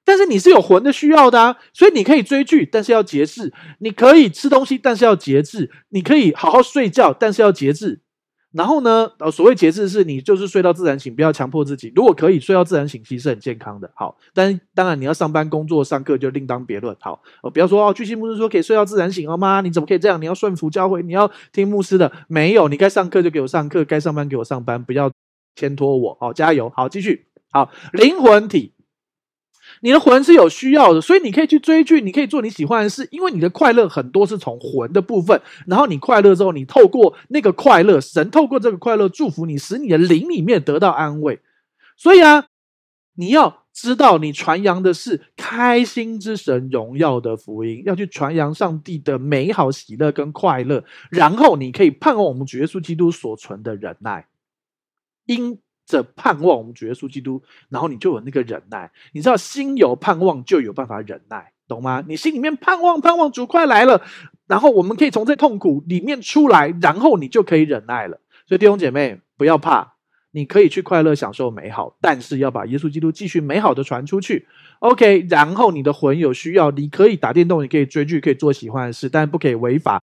[0.04, 3.50] 但是你是有魂的需要的啊，所以你可以追剧，但是要节制；
[3.80, 8.02] 你可以吃东西，但是要节制；你可以好好睡觉，但是要节制。
[8.52, 11.92] 然后呢，呃，所谓节制是你就是睡到自然醒，不要强迫自己。
[11.96, 13.90] 如果可以睡到自然醒，其实是很健康的。
[13.96, 16.96] 好，但当然你要上班、工作、上课就另当别论。
[17.00, 19.62] 好，呃，不要说哦，巨星牧师说可以睡到自然醒，了吗？
[19.62, 20.22] 你怎么可以这样？
[20.22, 22.12] 你要顺服教会，你要听牧师的。
[22.28, 25.12] 没有，你该上课就给我上课，该上班给我上班，不要
[25.56, 26.18] 牵拖我。
[26.20, 26.70] 好，加油。
[26.76, 27.28] 好，继续。
[27.52, 28.74] 好，灵魂体。
[29.84, 35.42] 你的魂是有需要的，所以你可以去追剧，你可以做你喜欢的事，因为你的快乐很多是从魂的部分。
[35.66, 41.40] 然后你快乐之后，你透过那个快乐，神透过这个快乐祝福你，使你的灵里面得到安慰。
[41.98, 42.46] 所以啊，
[43.16, 50.84] 你要知道，你传扬的是开心之神荣耀的福音，要去传扬上帝的美好、喜乐跟快乐。
[51.10, 54.28] 然后你可以盼望我们主耶稣基督所存的忍耐，
[55.26, 55.58] 因。
[55.92, 58.90] 这盼望我们主耶稣基督，然后你就有那个忍耐。
[59.12, 62.02] 你知道，心有盼望就有办法忍耐，懂吗？
[62.08, 64.02] 你心里面盼望盼望主快来了，
[64.48, 68.22] 然后我们可以从这痛苦里面出来，然后你就可以忍耐了。
[68.48, 69.96] 所以弟兄姐妹不要怕，
[70.32, 74.48] 你可以去快乐享受美好，但是要把耶稣基督继续美好的传出去。
[74.80, 80.02] OK，然后你的魂有需要，你可以打电动，你可以追剧，可以做喜欢的事，但不可以违法。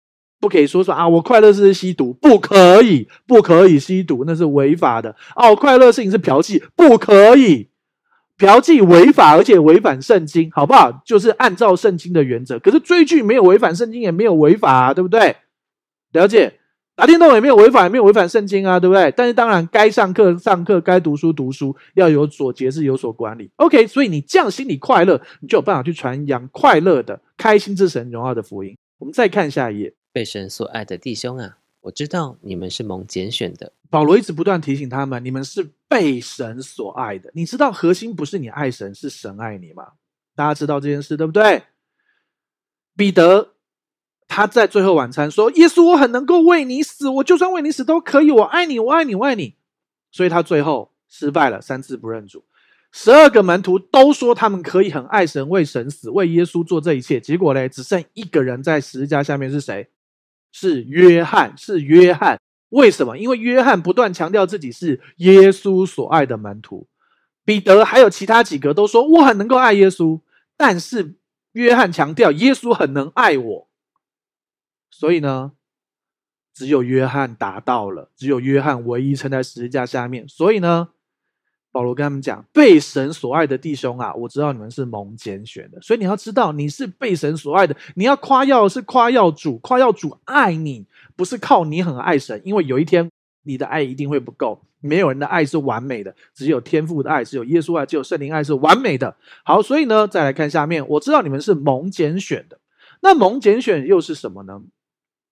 [0.40, 5.14] 不可以说说啊，我快乐是吸毒，不可以，不可以吸毒，那是违法的。
[5.36, 7.68] 哦，快乐事情是嫖妓，不可以，
[8.38, 11.02] 嫖妓违法，而且违反圣经，好不好？
[11.04, 12.58] 就是按照圣经的原则。
[12.58, 15.36] 可是追剧没有违反圣经，也没有违法啊，对不对？
[16.12, 16.54] 了解，
[16.96, 19.12] 打电动也没有违法，也没有违反圣经啊，对不对？
[19.14, 23.50] 但是当然，该上课上课，该读书读书，要有所节制，有所管理。
[23.56, 28.74] OK，所以你这样心里快乐，你就有办法去传扬快乐的、开心之神荣耀的福音。
[28.98, 29.94] 我们再看下一页。
[30.12, 33.72] 被神所爱的弟兄啊，我知道你们是蒙拣选的。
[33.88, 37.30] 保罗一直不断提醒他们，你们是被神所爱的。
[37.34, 39.92] 你知道核心不是你爱神，是神爱你吗？
[40.36, 41.64] 大家知道这件事对不对？
[42.96, 43.54] 彼得
[44.28, 48.30] 他在最后晚餐说：“耶稣，我很能够为你死，我就算为你死都可以。
[48.30, 49.54] 我爱你，我爱你，我爱你。”
[50.12, 52.44] 所以他最后失败了，三次不认主。
[52.92, 57.20] 十二个门徒都说他们可以很爱神，为神死，为耶稣做这一切。
[57.20, 59.88] 结果嘞，只剩一个人在十字架下面，是谁？
[60.52, 62.40] 是约翰，是约翰。
[62.70, 63.18] 为什么？
[63.18, 66.86] 因为约翰不断强调自己是耶稣所爱的门徒。
[67.44, 70.20] 彼得还有其他几个都说我很能够爱耶稣，
[70.56, 71.16] 但是
[71.52, 73.68] 约翰强调耶稣很能爱我。
[74.90, 75.52] 所以呢，
[76.54, 80.28] 只有约翰达到了，只有约翰唯一撑在十字架下面。
[80.28, 80.90] 所以呢，
[81.72, 87.76] 保罗跟他们讲：“被神所爱的弟兄啊，我知道你们是蒙拣选的，所以你要知道你是被神所爱的。
[87.94, 93.08] 你要夸耀是夸耀主，夸耀主爱你，不是靠你很爱神，因为有一天
[93.44, 94.60] 你的爱一定会不够。
[94.82, 99.14] 没有人的爱是完美的，只有天父的爱，只有耶稣爱，只有圣灵爱是完美的。
[99.44, 102.58] 好，所以呢，再来看下面，我知道你们是蒙拣选的。
[103.02, 104.62] 那蒙拣选又是什么呢？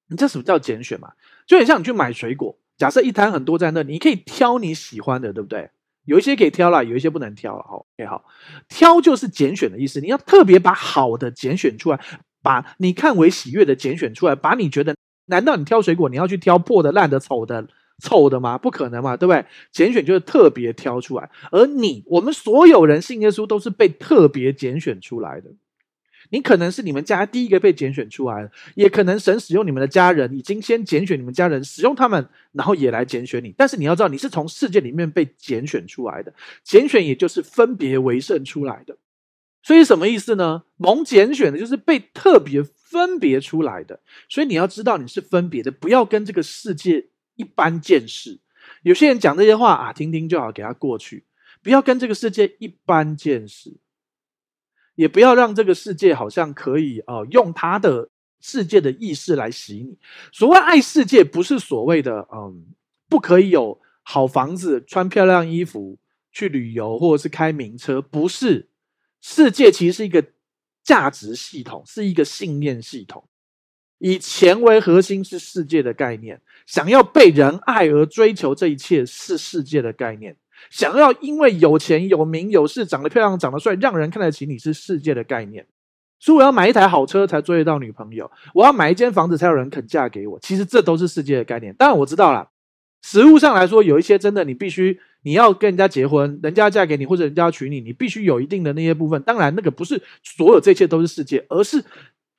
[0.08, 1.12] 你知道什么叫拣选吗？
[1.46, 5.70] 就很像你去买水果，假设一摊很多在那，你可以挑你喜欢的，对不对？”
[6.08, 7.62] 有一些可以挑了，有一些不能挑了。
[7.68, 8.24] 好，OK，好，
[8.66, 10.00] 挑就是拣选的意思。
[10.00, 12.00] 你要特别把好的拣选出来，
[12.42, 17.68] 把你看为喜悦的拣选出来，把你觉得，难道你挑水果，你要去挑破的、烂的、丑的、
[18.02, 18.56] 臭的吗？
[18.56, 19.44] 不可能嘛，对不对？
[19.70, 25.50] 拣选就是特别挑出来，而你，我们所有人信耶稣都是被特别拣选出来的。
[26.30, 33.54] 你可能是你们家第一个被拣选出来的，也可能神使用你们的家人，已经先拣选你们家人，使用他们，然后也来拣选你。
[33.56, 38.96] 但是你要知道，你是从世界里面被拣选出来的，拣选也就是分别为圣出来的。
[39.62, 40.62] 所以什么意思呢？
[40.76, 44.00] 蒙拣选的就是被特别分别出来的。
[44.28, 48.38] 所以你要知道你是分别的，不要跟这个世界一般见识。
[48.82, 51.24] 有些人讲这些话啊，听听就好，给他过去，
[51.62, 53.76] 不要跟这个世界一般见识。
[54.98, 58.08] 也不要让这个世界好像可以呃用他的
[58.40, 59.96] 世界的意识来洗你。
[60.32, 62.66] 所谓爱世界，不是所谓的嗯
[63.08, 65.96] 不可以有好房子、穿漂亮衣服、
[66.32, 68.68] 去旅游或者是开名车，不是。
[69.20, 70.24] 世界其实是一个
[70.82, 73.22] 价值系统，是一个信念系统。
[73.98, 80.36] 以钱为核心是世界的概念，想要被人爱而追求这一切是世界的概念。
[80.70, 85.66] 想要因为有钱有名有势长得漂亮长得帅让人看得起你是世界的概念，
[86.18, 90.38] 所以我要买一台好车才追得到女朋友，我要买一间房子才有人肯嫁给我。
[90.40, 91.74] 其实这都是世界的概念。
[91.74, 92.48] 当然我知道啦，
[93.02, 99.22] 实物上来说，有一些真的你必须你要跟人家结婚，人家嫁给你或者人家娶你，你必须有一定的那些部分。
[99.22, 101.84] 当然那个不是所有这一切都是世界，而是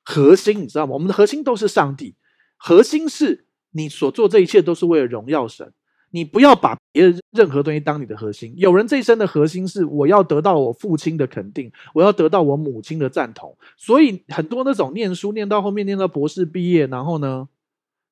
[0.04, 0.92] 核心，你知道吗？
[0.92, 2.14] 我们的核心都是上帝，
[2.56, 5.72] 核心是你所做这一切都是为了荣耀神。
[6.10, 8.52] 你不要把别的任何东西当你的核心。
[8.56, 13.56] 有人这一生的核心是我要得到我父亲的肯定，我要得到我母亲的赞同。
[13.76, 17.48] 所以很多那种念书念到后面念到博士毕业，然后呢，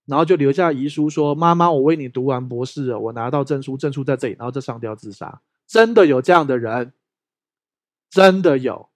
[0.07, 5.41] 然后就留下遗书说：“妈妈，我为你读完博士了，我拿到证书，证书在这里。”然后就上吊自杀。
[5.67, 6.93] 真的有这样的人，
[8.11, 8.89] 真的有。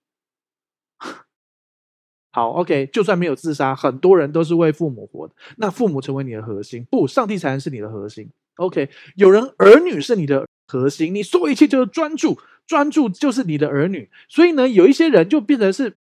[2.30, 5.34] 好，OK，就算没有自杀，很多人都是为父母活的。
[5.58, 8.30] 那父母成为你的核心，不，上帝才能是你的核心。
[8.56, 14.10] OK，有人儿女是你的核心，你所有一切就是专注，专注就是你的儿女。
[14.28, 15.94] 所以呢，有一些人就变成是，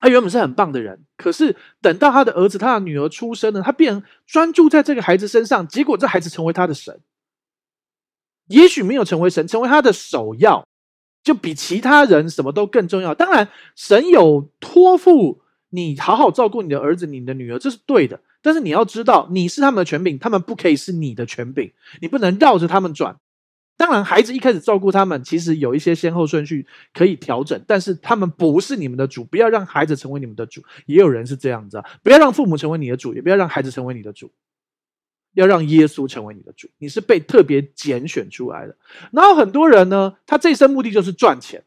[0.00, 7.00] 他原本是很棒的人，可是等到他的儿子、他的女儿出生了，他变专注在这个孩子身上，结果这孩子成为他的神，
[8.48, 10.66] 也许没有成为神，成为他的首要，
[11.22, 13.14] 就比其他人什么都更重要。
[13.14, 18.20] 当然，神有托付你好好照顾你的儿子、你的女儿，这是对的。
[18.46, 23.18] 但是你要知道，你是他们的权柄，他们不可以是你的权柄，你不能绕着他们转。
[23.76, 30.62] 当然，孩子一开始照顾他们，其实有一些先后顺序可以调整，但是他们不是你们的主，不要让孩子成为你们的主。
[30.86, 34.30] 也有人是这样子啊，不要让父母成为你的主，也不要让孩子成为你的主，
[35.34, 36.68] 要让耶稣成为你的主。
[36.78, 38.76] 你是被特别拣选出来的。
[39.10, 41.64] 然后很多人呢，他这一生目的就是赚钱，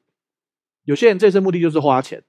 [0.85, 2.23] 有些人这一生目的就是花钱。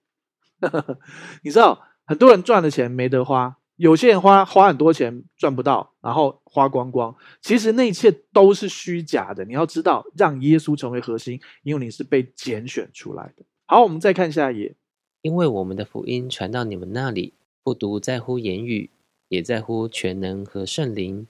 [1.45, 3.60] 你知道，很多人赚的钱没得花。
[3.81, 9.43] 有些人花花很多钱赚不到，然后花光光，其实那一切都是虚假的。
[9.47, 13.45] 你要知道，让耶稣成为核心，因为你是被拣选出来的。
[13.65, 14.77] 好，我们再看下一页。
[15.23, 17.33] 因为我们的福音传到你们那里，
[17.65, 18.91] 不独在乎言语，
[19.29, 21.27] 也在乎全能和圣灵，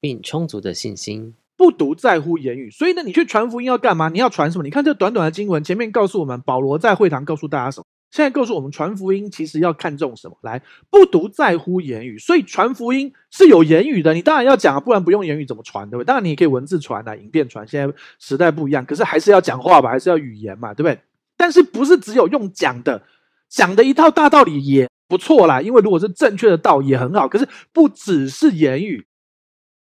[0.00, 1.34] 并充足的信心。
[1.54, 4.08] 不独在乎言语，所以呢，你去传福音要干嘛？
[4.08, 4.64] 你要传什么？
[4.64, 7.84] 你看这短短的经文，前面告诉我们，保罗在会堂告诉大家什么？
[8.10, 10.36] 现在告诉我们，传福音其实要看重什么？
[10.42, 14.12] 来，不独在乎言语，所以传福音是有言语的。
[14.14, 16.06] 你当然要讲，不然不用言语怎么传，对不对？
[16.06, 17.66] 当然你也可以文字传啊，影片传。
[17.68, 20.98] 现在时代不一样，可是还是要讲话吧，还是要语言嘛，对不对？
[21.36, 23.00] 但是不是只有用讲的，
[23.48, 25.60] 讲的一套大道理也不错啦。
[25.60, 29.06] 因为如果是正确的道也很好，可是不只是言语，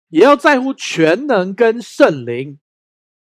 [0.09, 2.59] 也要在乎全能跟圣灵，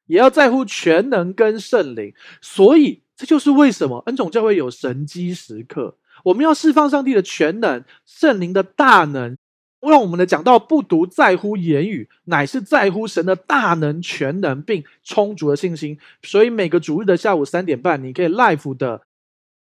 [0.07, 3.03] 也要在乎全能跟圣灵，所以。
[3.21, 9.37] 这就是为什么恩宠教会有神机时刻，我们要释放上帝的全能、圣灵的大能，
[9.83, 15.99] 让我们的讲道不独在乎言语，乃是在乎神的大能、全能并充足的信心。
[16.23, 19.03] 所以每个主日的下午三点半，你可以 live 的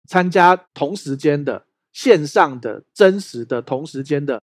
[0.06, 4.40] 参加同时间的线上的真实的同时间的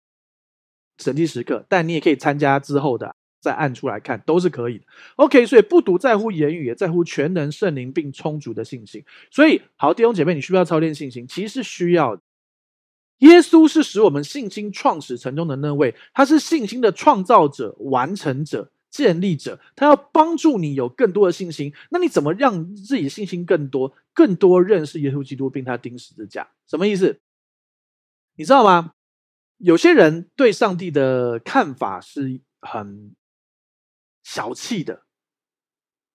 [0.97, 3.15] 神迹时刻，但你也可以参加之后的。
[3.39, 4.85] 再按出来看都是可以的。
[5.15, 9.03] OK，所以不独在乎言语，也在乎全能圣灵并充足的信心。
[9.31, 11.27] 所以，好弟兄姐妹，你需不需要操练信心？
[11.27, 12.21] 其实需要。
[13.19, 19.59] 耶稣是使我们信心创始成终的那位，他是信心的创造者、完成者、建立者。
[19.75, 21.73] 他要帮助你有更多的信心。
[21.89, 26.47] 那你怎么让自己信心更多、更多认识耶稣基督，并他钉十字架？
[26.67, 27.19] 什么意思？
[28.35, 28.91] 你知道吗？
[29.57, 33.15] 有些人对上帝的看法是很。
[34.27, 35.03] 小气的，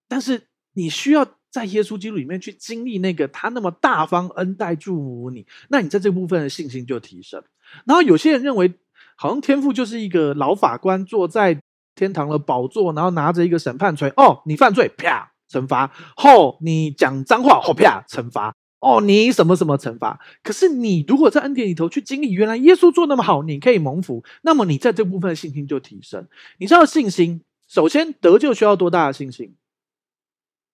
[0.06, 7.42] 但是你需要在耶稣基督里面去经历那个他那么大方恩待祝福你，那你在这部分的信心就提升。
[7.86, 8.74] 然后有些人认为，
[9.16, 11.58] 好像天父就是一个老法官坐在
[11.94, 15.90] 天堂的宝座，然后拿着一个审判锤，哦，你犯罪，啪，惩罚；
[16.22, 20.20] 哦，你讲脏话，哦，啪，惩罚；哦，你什么什么惩罚。
[20.42, 26.28] 可是你如果在恩典里头去经历，原来耶稣做那么好，你可以蒙福，那么你在这部分的信心就提升。
[26.58, 27.40] 你知道信心。
[27.72, 29.56] 首先，得救需要多大的信心？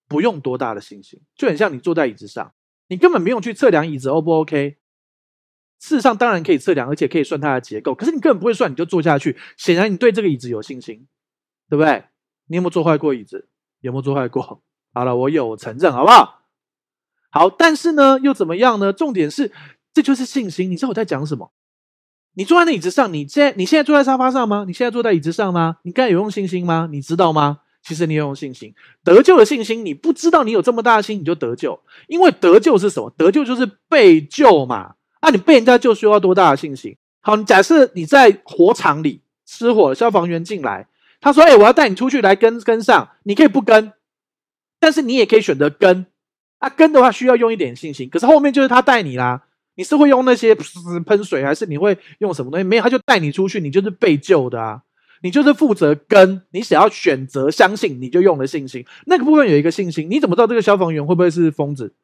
[0.08, 2.52] 不用多大的信心，就很像你坐在椅子上，
[2.88, 4.78] 你根本不用去测量椅子 O 不 OK。
[5.78, 7.94] 事实上，当然可以测量，而且可以算它的结构。
[7.94, 11.06] 可是你根本不会算，你就坐下去，显然你对这个椅子有信心，
[11.70, 12.06] 对不对？
[12.48, 13.48] 你有没有坐坏过椅子？
[13.78, 14.64] 有没有坐坏过？
[14.92, 16.42] 好了，我有承认，好不好？
[17.30, 18.92] 好，但是呢，又怎么样呢？
[18.92, 19.52] 重点是，
[19.94, 20.68] 这就是信心。
[20.68, 21.52] 你知道我在讲什么？
[22.38, 24.64] 你坐在那椅子上，你现在你现在坐在沙发上吗？
[24.64, 25.78] 你现在坐在椅子上吗？
[25.82, 26.88] 你刚才有用信心吗？
[26.88, 27.58] 你知道吗？
[27.82, 28.72] 其实你有用信心，
[29.02, 29.84] 得救的信心。
[29.84, 31.76] 你不知道你有这么大的心，你就得救。
[32.06, 33.12] 因为得救是什么？
[33.18, 34.94] 得救就是被救嘛。
[35.18, 36.96] 啊，你被人家救需要多大的信心？
[37.22, 40.86] 好，你假设你在火场里失火，消防员进来，
[41.20, 43.92] 他说：“哎，我要带你出去，来跟跟上。”你可以不跟，
[44.78, 46.06] 但是你也可以选择跟。
[46.58, 49.42] 啊，跟的话需要用一点信心，可是后面就是他带你啦。
[49.78, 50.52] 你是会用那些
[51.06, 52.64] 喷水，还是你会用什么东西？
[52.64, 54.82] 没有，他就带你出去，你就是被救的啊！
[55.22, 58.84] 你就是负责跟你想要选择相信，你就用了信心。
[59.06, 61.94] 那个部分有一个信心，你怎么知道这个消防员会不会是疯子？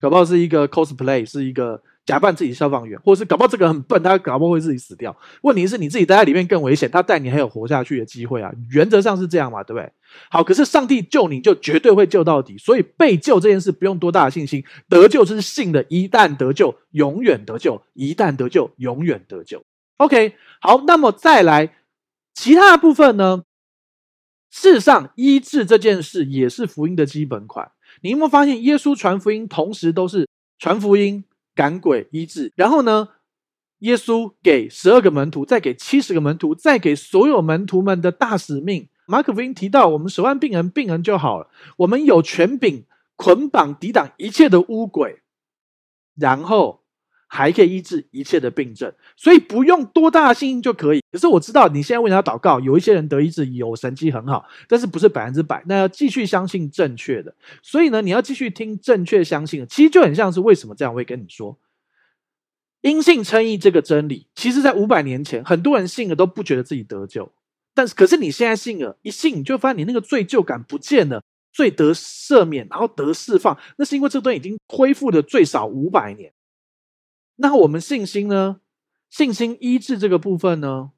[0.00, 1.80] 搞不好是一个 cosplay，是一个。
[2.10, 5.16] 假扮自己消防员，或者是搞不好这个很笨，他搞不好会自己死掉。
[5.42, 8.50] 问题是你自己待在里面更危险，他带你还有活下去的机会啊。
[8.68, 9.88] 原则上是这样嘛，对不对？
[10.28, 19.62] 好，可是上帝救你就绝对会救到底，所以被救这件事不用多大的信心，得救是信的，一旦得救，永远得救；一旦得救，永远得救。
[19.98, 21.76] OK，好，那么再来
[22.34, 23.44] 其他的部分呢？
[24.50, 27.70] 事实上，医治这件事也是福音的基本款。
[28.02, 30.26] 你有没有发现，耶稣传福音同时都是
[30.58, 31.22] 传福音？
[31.60, 33.08] 赶鬼医治，然后呢，
[33.80, 38.88] 耶稣给十二个门徒，再给七十个门徒，再给所有门徒们的大使命。
[39.06, 41.50] 马可福音提到，我们手按病人，病人就好了。
[41.76, 45.20] 我们有权柄捆绑抵挡一切的污鬼，
[46.16, 46.79] 然后
[47.32, 51.00] 还可以医治一切的病症，所以不用多大的信心就可以。
[51.12, 57.32] 可是我知道你现在为他祷告，有一些人得医治，有神迹很好，但是不是百分之百，那要继续相信正确的。
[57.62, 61.56] 所以呢，你要继续听正确相信的，其实就很像是为什么这样，会跟你说，
[62.80, 67.30] 因信称义这个真理，其实在五百年前，很多人信了都不觉得自己得救，
[67.74, 71.22] 但是可是你现在信了，一信你就发现你那个罪疚感不见了，
[71.52, 76.32] 罪得赦免，然后得释放，那是因为这个东西已经恢复了最少五百年。
[77.40, 78.60] 那我们信心呢？
[79.08, 80.90] 信心医治这个部分呢，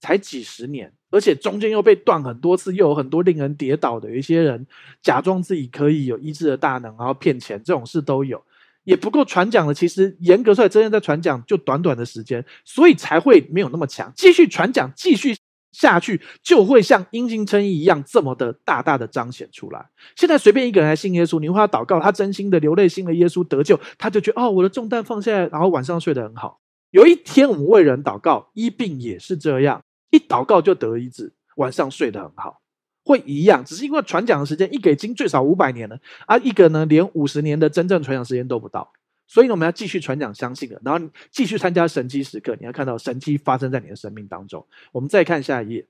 [0.00, 4.10] 才几十年，而且中间又被断很多次，又有很多令人跌倒的。
[4.10, 4.66] 有一些人
[5.00, 8.44] 假装自己可以有医治的大能，然后骗钱，这种事都有，
[8.82, 9.72] 也不够传讲的。
[9.72, 14.12] 其实严格说来，真正在传讲就短短的时间，所以才会没有那么强。
[14.16, 15.36] 继续传讲，继续。
[15.74, 19.84] 下去就会像因信称义一样这么的大大的彰显出来。
[20.14, 26.60] 现在随便一个人来信耶稣，你为他祷告，他真心的流泪，信了耶稣得救，他就觉得哦，我的重担放下来，然后晚上睡得很好。
[26.92, 32.60] 有一天我们为人祷告，医病也是这样，一祷告就得医治，晚上睡得很好，
[33.04, 35.98] 会一样，只是因为传讲的时间一给经最少五百年了，
[36.28, 38.92] 而一个呢连五十年的真正传讲时间都不到。
[39.34, 44.64] 所以呢，我们要继续传讲相信的，然后继续参加神迹时刻，你要看到神迹发生在你的生命当中。
[44.92, 45.84] 我们再看下一页。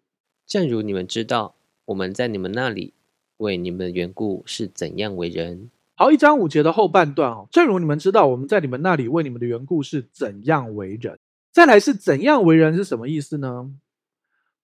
[0.47, 2.95] 正如你们知道，我们在你们那里
[3.37, 5.71] 为你们的缘故是怎样为人。
[5.95, 7.47] 好，一章五节的后半段哦。
[7.51, 11.19] 正如你们知道，我们在你们那里为你们的缘故是怎样为人。
[11.53, 13.71] 再来是怎样为人是什么意思呢？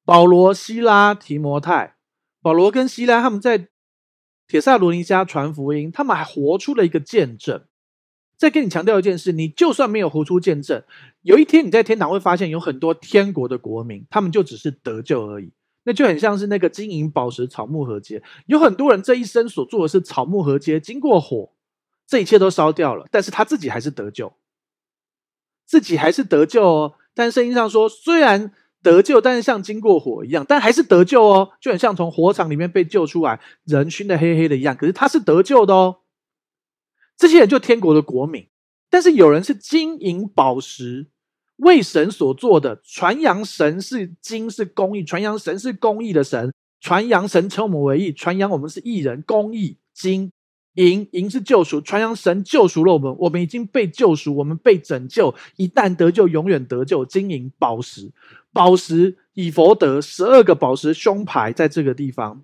[0.06, 1.96] 保罗、西拉、提摩太，
[2.40, 3.68] 保罗跟西拉他们在
[4.48, 7.62] 铁萨罗尼加传福音，他们还活出了一个见证。
[8.40, 10.82] 再跟你强调一件事，你就算没有活出见证，
[11.20, 15.52] 有一天你在天堂会发现有很多天国的国民，他们就只是得救而已。
[15.84, 21.52] 那就很像是那个金银宝石草木禾秸，有很多人这一生所做的是草木禾秸，经过火，
[22.06, 24.32] 这一切都烧掉了，但是他自己还是得救，
[25.66, 26.94] 自己还是得救哦。
[27.14, 35.98] 但圣经上说，虽然得救，但是像经过火一样，但还是得救哦，就很像从火场里面被救出来，人熏得黑黑的一样，可是他是得救的哦。
[37.20, 38.46] 这些人就天国的国民，
[38.88, 41.06] 但是有人是金银宝石
[41.56, 46.50] 为神所做的，传扬神是金是公义，传扬神是公义的神，
[46.80, 50.32] 传扬神称我们为义，传扬我们是义人，公义金
[50.76, 57.04] 银银是救赎，传扬神救赎了我们，我们已经被救赎，我们被拯救，一旦得救，永远得救。
[57.04, 58.10] 金银宝石，
[58.50, 62.42] 宝石以佛得十二个宝石胸牌在这个地方，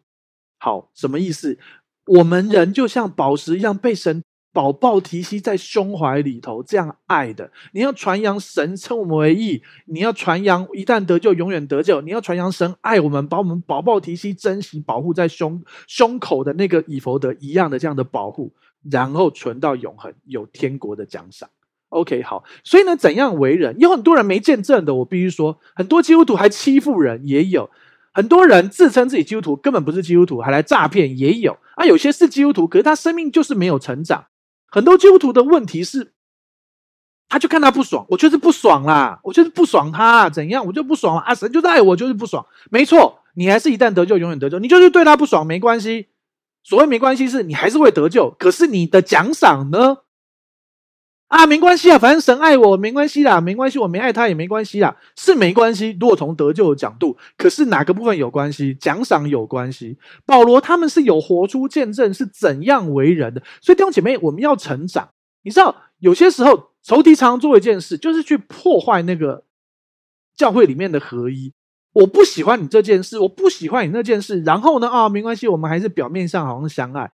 [0.58, 1.58] 好，什么意思？
[2.04, 4.22] 我们人就像宝石一样被神。
[4.56, 18.54] 宝宝提携在胸怀里头，这样爱的，你要传扬神称我们为义，你要传扬一旦得救永远得救，你要传扬神爱我们，把我们宝宝提携、珍惜、保护在胸胸口的那个以弗得一样的这样的保护，
[18.90, 21.50] 然后存到永恒，有天国的奖赏。
[21.90, 23.78] OK，好，所以呢，怎样为人？
[23.78, 27.68] 有很多人没见证的，我必须说，很多基督徒还欺负人，也有
[28.14, 31.84] 很多人自称自己基督徒，根本不是基督徒，还来诈骗，也有啊。
[31.84, 34.24] 有些是基督徒，可是他生命就是没有成长。
[34.76, 36.12] 很多基督徒的问题是，
[37.30, 41.34] 他就看他不爽，我就是不爽啦，我就是不爽他怎样，我就不爽啊！
[41.34, 42.44] 神就是爱我，就是不爽。
[42.70, 44.58] 没错，你还是一旦得救，永远得救。
[44.58, 46.08] 你就是对他不爽，没关系。
[46.62, 48.36] 所谓没关系，是你还是会得救。
[48.38, 49.96] 可是你的奖赏呢？
[51.28, 55.96] 啊，没关系啊，反正神爱我，没关系啦，没关系，我没爱他也没关系啦，是没关系。
[56.00, 58.72] 如果从得救的角度，可是哪个部分有关系？
[58.74, 59.98] 奖赏有关系。
[60.24, 63.42] 保罗他们是有活出见证，是怎样为人的。
[63.60, 65.08] 所以弟兄姐妹，我们要成长。
[65.42, 69.42] 你知道，有些时候仇敌常常做一件事，就是去破坏那个
[70.36, 71.52] 教会里面的合一。
[71.92, 74.42] 我不喜欢你这件事，我不喜欢你那件事。
[74.42, 77.10] 然后呢，啊，没关系，我们还是表面上好像相爱，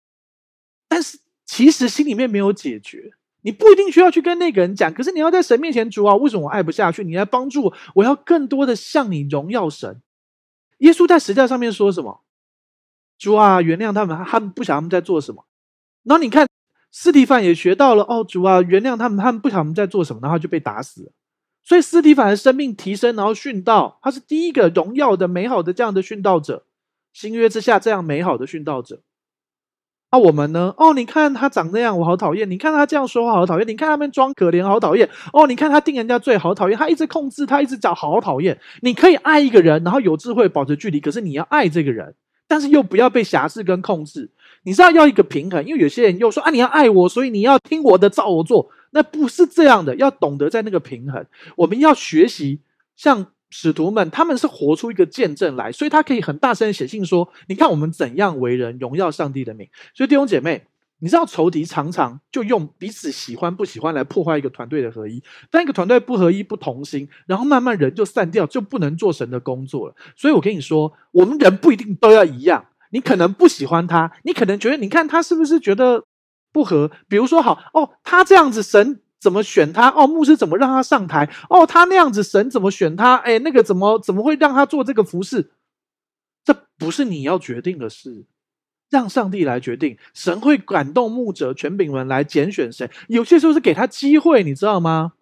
[0.87, 3.13] 但是其实心里面没有解决。
[3.43, 7.05] 你不一定需要去跟那个人讲，可是你要在神面前，主啊，为什么我爱不下去？
[7.05, 10.01] 你来帮助我，我要更多的向你荣耀神。
[10.79, 12.23] 耶稣在十字架上面说什么？
[13.19, 15.45] 主啊，原谅他们，他们不想他们在做什么。
[16.03, 16.47] 然后你看，
[16.91, 21.13] 斯提凡也学到了，哦，主啊，原谅他们，他们不晓得他们在做什么，然后就被打死。
[21.65, 26.67] 所以斯提凡的生命提升，然后殉道，他是第一个荣耀的、美好的这样的殉道者，
[27.13, 29.03] 新约之下这样美好的殉道者。
[30.13, 30.75] 那、我们呢？
[30.77, 35.09] 哦，你看他长那样，我好讨厌；你看他这样说话，好讨厌；你看他们装可怜，好讨厌。
[35.33, 38.61] 哦，你看他定人家罪，好讨厌；他一直控制，他一直讲，好讨厌。
[38.83, 42.15] 你可以爱一个人，然后有智慧保持距离，可是你要爱这个人，
[42.47, 44.31] 但是又不要被辖制跟控制。
[44.65, 48.69] 你知道要一个平衡，因为有些人又说啊，你要爱我，所以你要听我的，照我做。
[48.91, 51.25] 那不是这样的，要懂得在那个平衡。
[51.57, 52.61] 我们要学习
[52.97, 53.29] 像。
[53.55, 60.65] 使徒们，他们是活出一个见证来，所以他可以很大声写信说：“你看我们怎样为人，荣耀上帝的名。”所以弟兄姐妹，
[61.01, 65.23] 你知道仇敌常常就用彼此喜欢不喜欢来破坏一个团队的合一。
[65.51, 69.95] 当一个团队不合一、不同心，然后慢慢人就散掉，就不能做神的工作了。
[70.17, 72.65] 所以我跟你说，我们人不一定都要一样。
[72.91, 76.05] 你可能不喜欢他，你可能觉得，你看他是不是觉得
[76.53, 76.91] 不合？
[77.07, 79.01] 比如说，好哦，他这样子神。
[79.23, 79.89] 怎么选他？
[79.91, 81.31] 哦，牧师怎么让他上台？
[81.49, 83.15] 哦，他那样子，神怎么选他？
[83.19, 85.53] 哎，那个怎么怎么会让他做这个服饰？
[86.45, 88.27] 这不是你要决定的事，
[88.91, 89.97] 让上帝来决定。
[90.13, 92.91] 神会感动牧者、权柄们来拣选谁。
[93.07, 95.13] 有些时候是给他机会，你知道吗？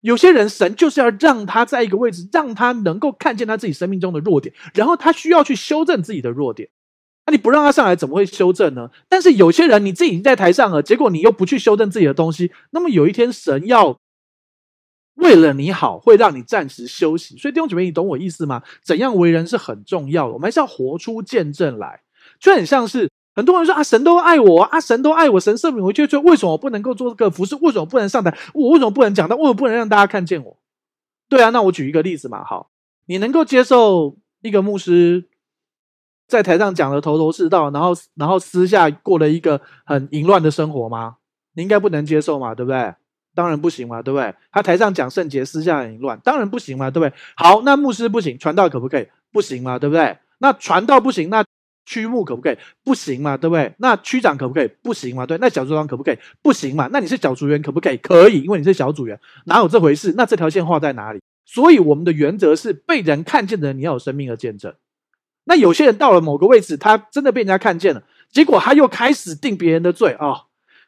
[0.00, 6.68] 有些人神就是要让他在一个位置，让他能够看见他自己生命中的弱点，然后他需要去修正自己的弱点。
[7.30, 8.90] 你不让他上来，怎么会修正呢？
[9.08, 13.98] 但是有些人，你自己已经在台上了，结果你又不去修正自己的东西，那么有一天神要
[15.14, 17.36] 为了你好，会让你暂时休息。
[17.36, 18.62] 所以弟兄姐妹，你懂我意思吗？
[18.82, 22.00] 怎样为人是很重要的，我们还是要活出见证来，
[22.38, 27.54] 就很像是很多人说啊，神都爱我啊，神都爱我，神赦免我，就说为什么我不能够做这个服饰？
[27.56, 28.36] 为什么不能上台？
[28.54, 29.36] 我为什么不能讲道？
[29.36, 30.56] 为什么不能让大家看见我？
[31.28, 32.70] 对啊，那我举一个例子嘛，好，
[33.06, 35.29] 你能够接受一个牧师？
[36.30, 41.16] 在台上讲的头头是道，然后然后私下过了一个很淫乱的生活吗？
[41.54, 42.94] 你应该不能接受嘛，对不对？
[43.34, 44.32] 当然不行嘛，对不对？
[44.52, 47.12] 他台上讲圣洁，私下很淫乱，当然不行嘛，对不对？
[47.34, 49.08] 好，那牧师不行，传道可不可以？
[49.32, 50.16] 不行嘛，对不对？
[50.38, 51.44] 那传道不行，那
[51.84, 52.58] 区牧可不可以？
[52.84, 53.74] 不行嘛，对不对？
[53.78, 54.68] 那区长可不可以？
[54.84, 55.36] 不行嘛，对？
[55.38, 56.18] 那小组长可不可以？
[56.42, 56.88] 不行嘛？
[56.92, 57.96] 那你是小组员可不可以？
[57.96, 60.14] 可以，因为你是小组员，哪有这回事？
[60.16, 61.20] 那这条线画在哪里？
[61.44, 64.72] 所以我们的原则是被人看见的人，你要有生命的见证。
[65.50, 70.40] 那有些人到了某个位置，他真的被人家看见了，结果他又开始定别人的罪啊、哦！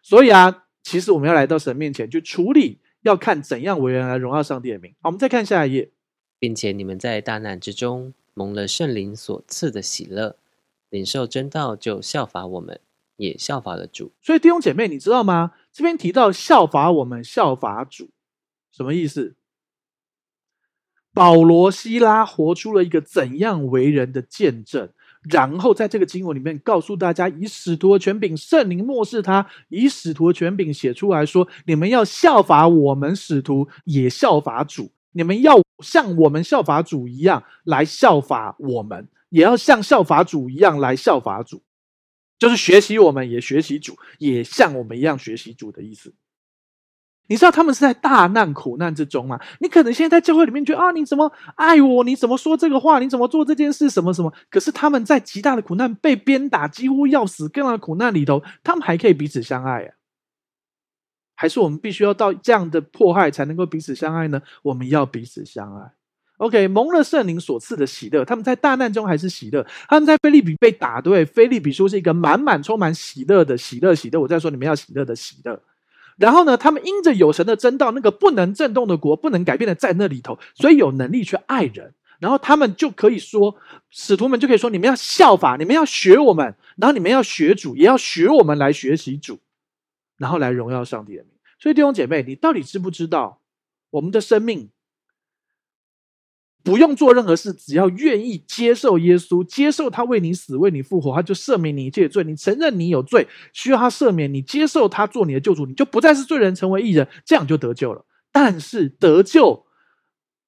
[0.05, 4.95] 所以啊，其实我们要来到神面前去处理，要看怎样为人来荣耀上帝的名。
[5.01, 5.91] 好，我们再看下一页，
[6.39, 10.37] 并且你们在大难之中蒙了圣灵所赐的喜乐，
[10.91, 12.79] 领受真道，就效法我们，
[13.17, 14.13] 也效法了主。
[14.23, 15.55] 所以弟兄姐妹，你知道吗？
[15.73, 18.11] 这边提到效法我们，效法主，
[18.71, 19.35] 什么意思？
[21.15, 24.89] 保罗、希拉活出了一个怎样为人的见证，
[25.29, 41.63] 然后在这个经文里面告诉大家，以使徒的权柄，圣灵默示他，以使徒的权柄写出来说：你们要效法我们使徒，也效法主；你们要像我们效法主一样来效法我们，也要像效法主一样来效法主，
[42.39, 46.15] 就是学习我们，也学习主，也像我们一样学习主的意思。
[47.29, 49.41] 你知道他们是在大难苦难之中吗？
[49.61, 52.05] 你可能现在在教会里面觉得啊，你怎么爱我？
[52.05, 52.99] 你怎么说这个话？
[52.99, 53.89] 你怎么做这件事？
[53.89, 54.33] 什么什么？
[54.51, 59.95] 可是他们在极大的苦难、被鞭打、几乎要死、更大的苦难里头，他们还可以彼此相爱啊？
[61.35, 64.43] 还是我们必须要到这样的迫害才能够彼此相爱呢？
[64.63, 65.93] 我们要彼此相爱。
[66.37, 69.65] OK，蒙了圣灵所赐的喜乐，他们在大难中还是喜乐。
[69.89, 74.21] 他们在腓利比被打，对，腓利比书是一个满满充满喜乐的喜乐，喜乐。
[74.21, 75.61] 我在说你们要喜乐的喜乐。
[76.23, 81.95] 然后呢，他们因着有神的真道，那个不能震动的国，不能改变的，在那里头，所以有能力去爱人。
[82.21, 83.57] 然后他们就可以说，
[83.91, 89.41] 使徒们就可以说：你们要效法，你们要学我们，然后你们要学主，也要学我们来学习主，
[90.17, 91.33] 然后来荣耀上帝的名。
[91.59, 93.41] 所以弟兄姐妹，你到底知不知道
[93.91, 94.69] 我们的生命？
[96.65, 102.23] 不用做任何事，只要愿意接受耶稣，接受他为你死，为你复活，他就赦免你一切罪。
[102.25, 108.05] 你承认你有罪，需要他赦免，你接受他做你的救主，你就不再是罪人，成为义人，这样就得救了。
[108.31, 109.65] 但是得救，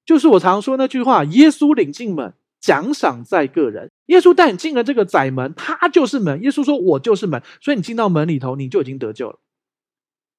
[0.05, 3.91] 就是我常说那句话：耶稣领进门，奖赏在个人。
[4.07, 6.41] 耶稣带你进了这个窄门，他就是门。
[6.41, 9.39] 耶稣说：“我就是门。”所以你进到门里头，你就已经得救了。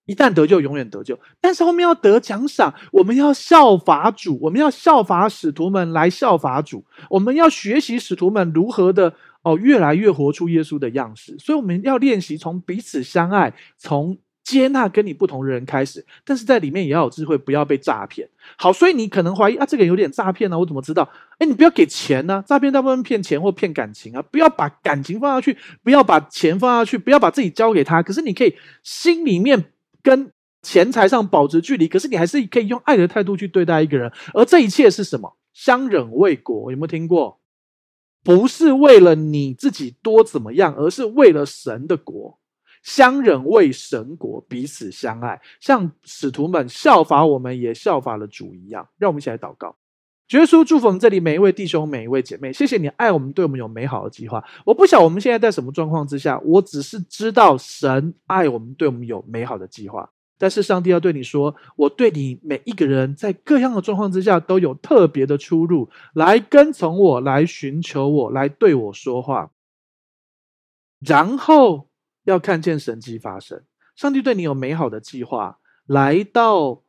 [0.06, 1.18] 一旦得救，永远得救。
[1.40, 11.36] 但是后面要得奖赏，我们要效法主，我们要效法使徒们来效法主，我们要学习使徒们如何的哦，越来越活出耶稣的样式。
[11.38, 18.28] 所以我们要练习从彼此相爱，从接纳跟你不同的人开始，但是在里面也要有智慧，不要被诈骗。
[18.56, 21.10] 好，所以你可能怀疑啊，这个有点诈骗呢，我怎么知道？
[21.38, 28.00] 哎，你不要给钱呢、啊，诈骗大部分骗钱或骗感情啊，不要把感情放下去，不要把钱放下去，不要把自己交给他。
[28.00, 28.54] 可是你可以
[28.84, 29.72] 心里面
[30.06, 30.30] 跟
[30.62, 34.12] 钱财上保持距离，可是你还是可以用爱的态度去对待一个人。
[34.32, 35.36] 而这一切是什么？
[35.52, 37.40] 相忍为国，有没有听过？
[38.22, 42.38] 不是为了你自己多怎么样，而是为了神的国。
[42.84, 48.88] 相忍为神国，彼此相爱，像使徒们效法我们，也效法了主一样。
[48.98, 49.74] 让我们一起来祷告。
[50.28, 52.52] 主耶稣祝福我们这里每一位弟兄、每一位姐妹。
[52.52, 54.42] 谢谢你爱我们，对我们有美好的计划。
[54.64, 60.10] 我不晓我们现在在什么状况之下，我只是知道神爱我们，对我们有美好的计划。
[60.36, 69.52] 但是上帝要对你说，我对你每一个人在各样的状况之下都有特别的出路，来跟从我，来寻求我，来对我说话，
[70.98, 71.88] 然后
[72.24, 73.62] 要看见神迹发生。
[73.94, 76.82] 上帝对你有美好的计划，来到。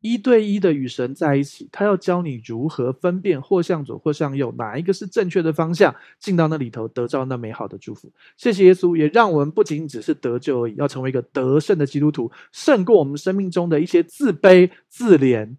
[0.00, 8.12] 一对一的与神在一起，他要教你如何分辨或向左或向右，哪一个是正确的方向，进到那里头得到那美好的祝福。
[8.36, 15.56] 谢谢耶稣，也让我们不仅只是得救而已，要成为一个得胜的基督徒，胜过我们生命中的一些自卑、自怜、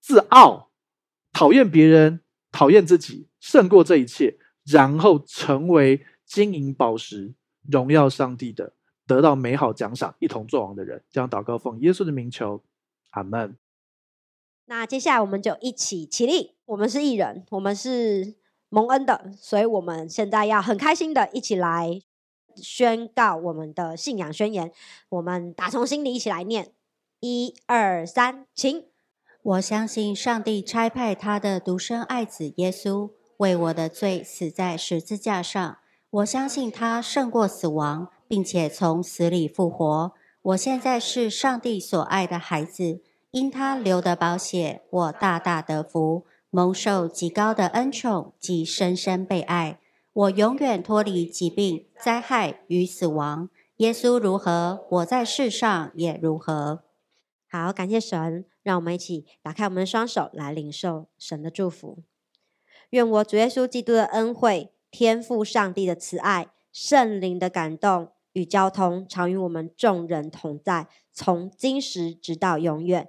[0.00, 0.70] 自傲、
[1.32, 2.20] 讨厌别人、
[2.52, 7.32] 讨厌自己，胜过这一切，然后成为金银宝石，
[7.68, 8.74] 荣耀上帝的，
[9.06, 11.02] 得到美好奖赏，一同作王的人。
[11.10, 12.62] 这样祷告奉耶稣的名求，
[13.10, 13.56] 阿门。
[14.70, 18.36] 那接下来我们就一起起立，我们是艺人，我们是
[18.68, 22.00] 蒙恩的，所以我们现在要很开心的一起来
[22.54, 24.70] 宣告我们的信仰宣言。
[25.08, 26.70] 我们打从心里一起来念：
[27.18, 28.84] 一二三，请。
[29.42, 35.78] 我相信上帝差派他的独生爱子耶稣为我的罪死在十字架上。
[36.10, 40.12] 我相信他胜过死亡，并且从死里复活。
[40.42, 43.00] 我现在是上帝所爱的孩子。
[43.32, 49.78] 因他流的宝血，我大大得福，蒙受极高的恩宠及深深被爱。
[50.12, 53.48] 我永远脱离疾病、灾害与死亡。
[53.76, 56.82] 耶稣如何，我在世上也如何。
[57.48, 62.02] 好，感谢神，让我们一起打开我们的双手来领受神的祝福。
[62.90, 73.08] 愿我主耶稣基督的恩惠、天父上帝的慈爱、圣灵的感动与交通，常与我们众人同在，从今时直到永远。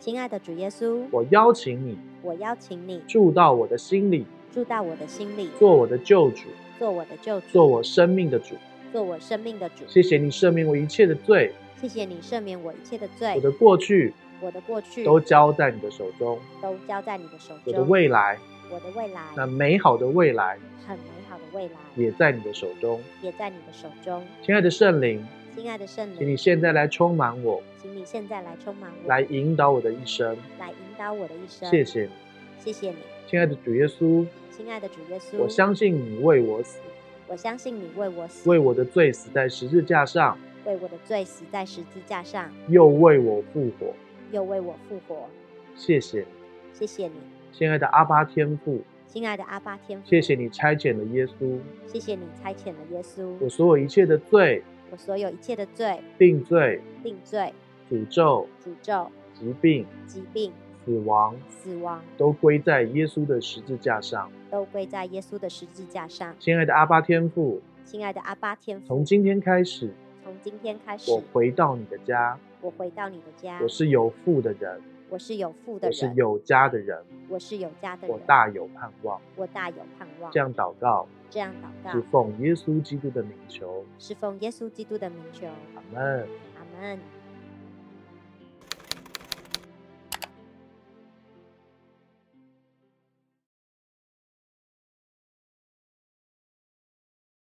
[0.00, 6.44] 亲爱的主耶稣，我邀请你，我邀请你住到我的心里，住到我的心里，做我的救主，
[6.78, 8.54] 做我的救主，做我生命的主，
[8.94, 9.84] 做我生命的主。
[9.86, 13.34] 谢谢你赦免我一切的罪，谢谢你赦免我一切的罪。
[13.36, 17.60] 我的过去，我的过去都交在你的手中，都交在你的手中。
[17.66, 18.38] 我的未来，
[18.72, 24.24] 我的未来，那美好的未来，很美好的未来，也在你的手中，也在你的手中。
[24.42, 25.22] 亲爱的圣灵。
[25.54, 31.68] 亲爱的圣灵，请你现在来充满我，请你现在来充满我，来引导我的一生，来引导我的一生。
[31.68, 32.10] 谢谢你，
[32.58, 32.96] 谢谢你，
[33.26, 36.78] 亲爱的主耶稣，亲爱的主耶稣，我相信你为我死，
[37.26, 43.92] 我相信你为我死，为我的罪死在十字架上，为我的罪死在十字架上，又为我复活，
[44.30, 45.28] 又为我复活。
[45.74, 46.20] 谢谢。
[46.20, 46.26] 你，
[46.72, 47.14] 谢谢你，
[47.52, 54.62] 亲爱的阿巴天父，亲爱的阿爸天父，谢谢你差遣了耶稣，谢谢你差遣了耶稣，我所有一切的罪。
[54.90, 57.54] 我所有一切的罪、定罪、定罪、
[57.88, 60.52] 诅咒、诅咒、疾病、疾病、
[60.84, 66.34] 死亡、死亡，都归在耶稣的十字架上，都归在耶稣的十字架上。
[66.40, 80.32] 亲爱的阿巴天父，亲爱的阿巴天父，从今天开始，从今天开始，我回到你的家，我回到你的家，我是有父的人，我是有父的人，我是有家的人，我是有家的人，我大有盼望，我大有盼望。
[80.32, 81.06] 这样祷告。
[81.30, 85.46] 这样祷告，是奉耶稣基督的名求，是奉耶稣基督的名求。
[85.46, 86.98] 阿门，阿门。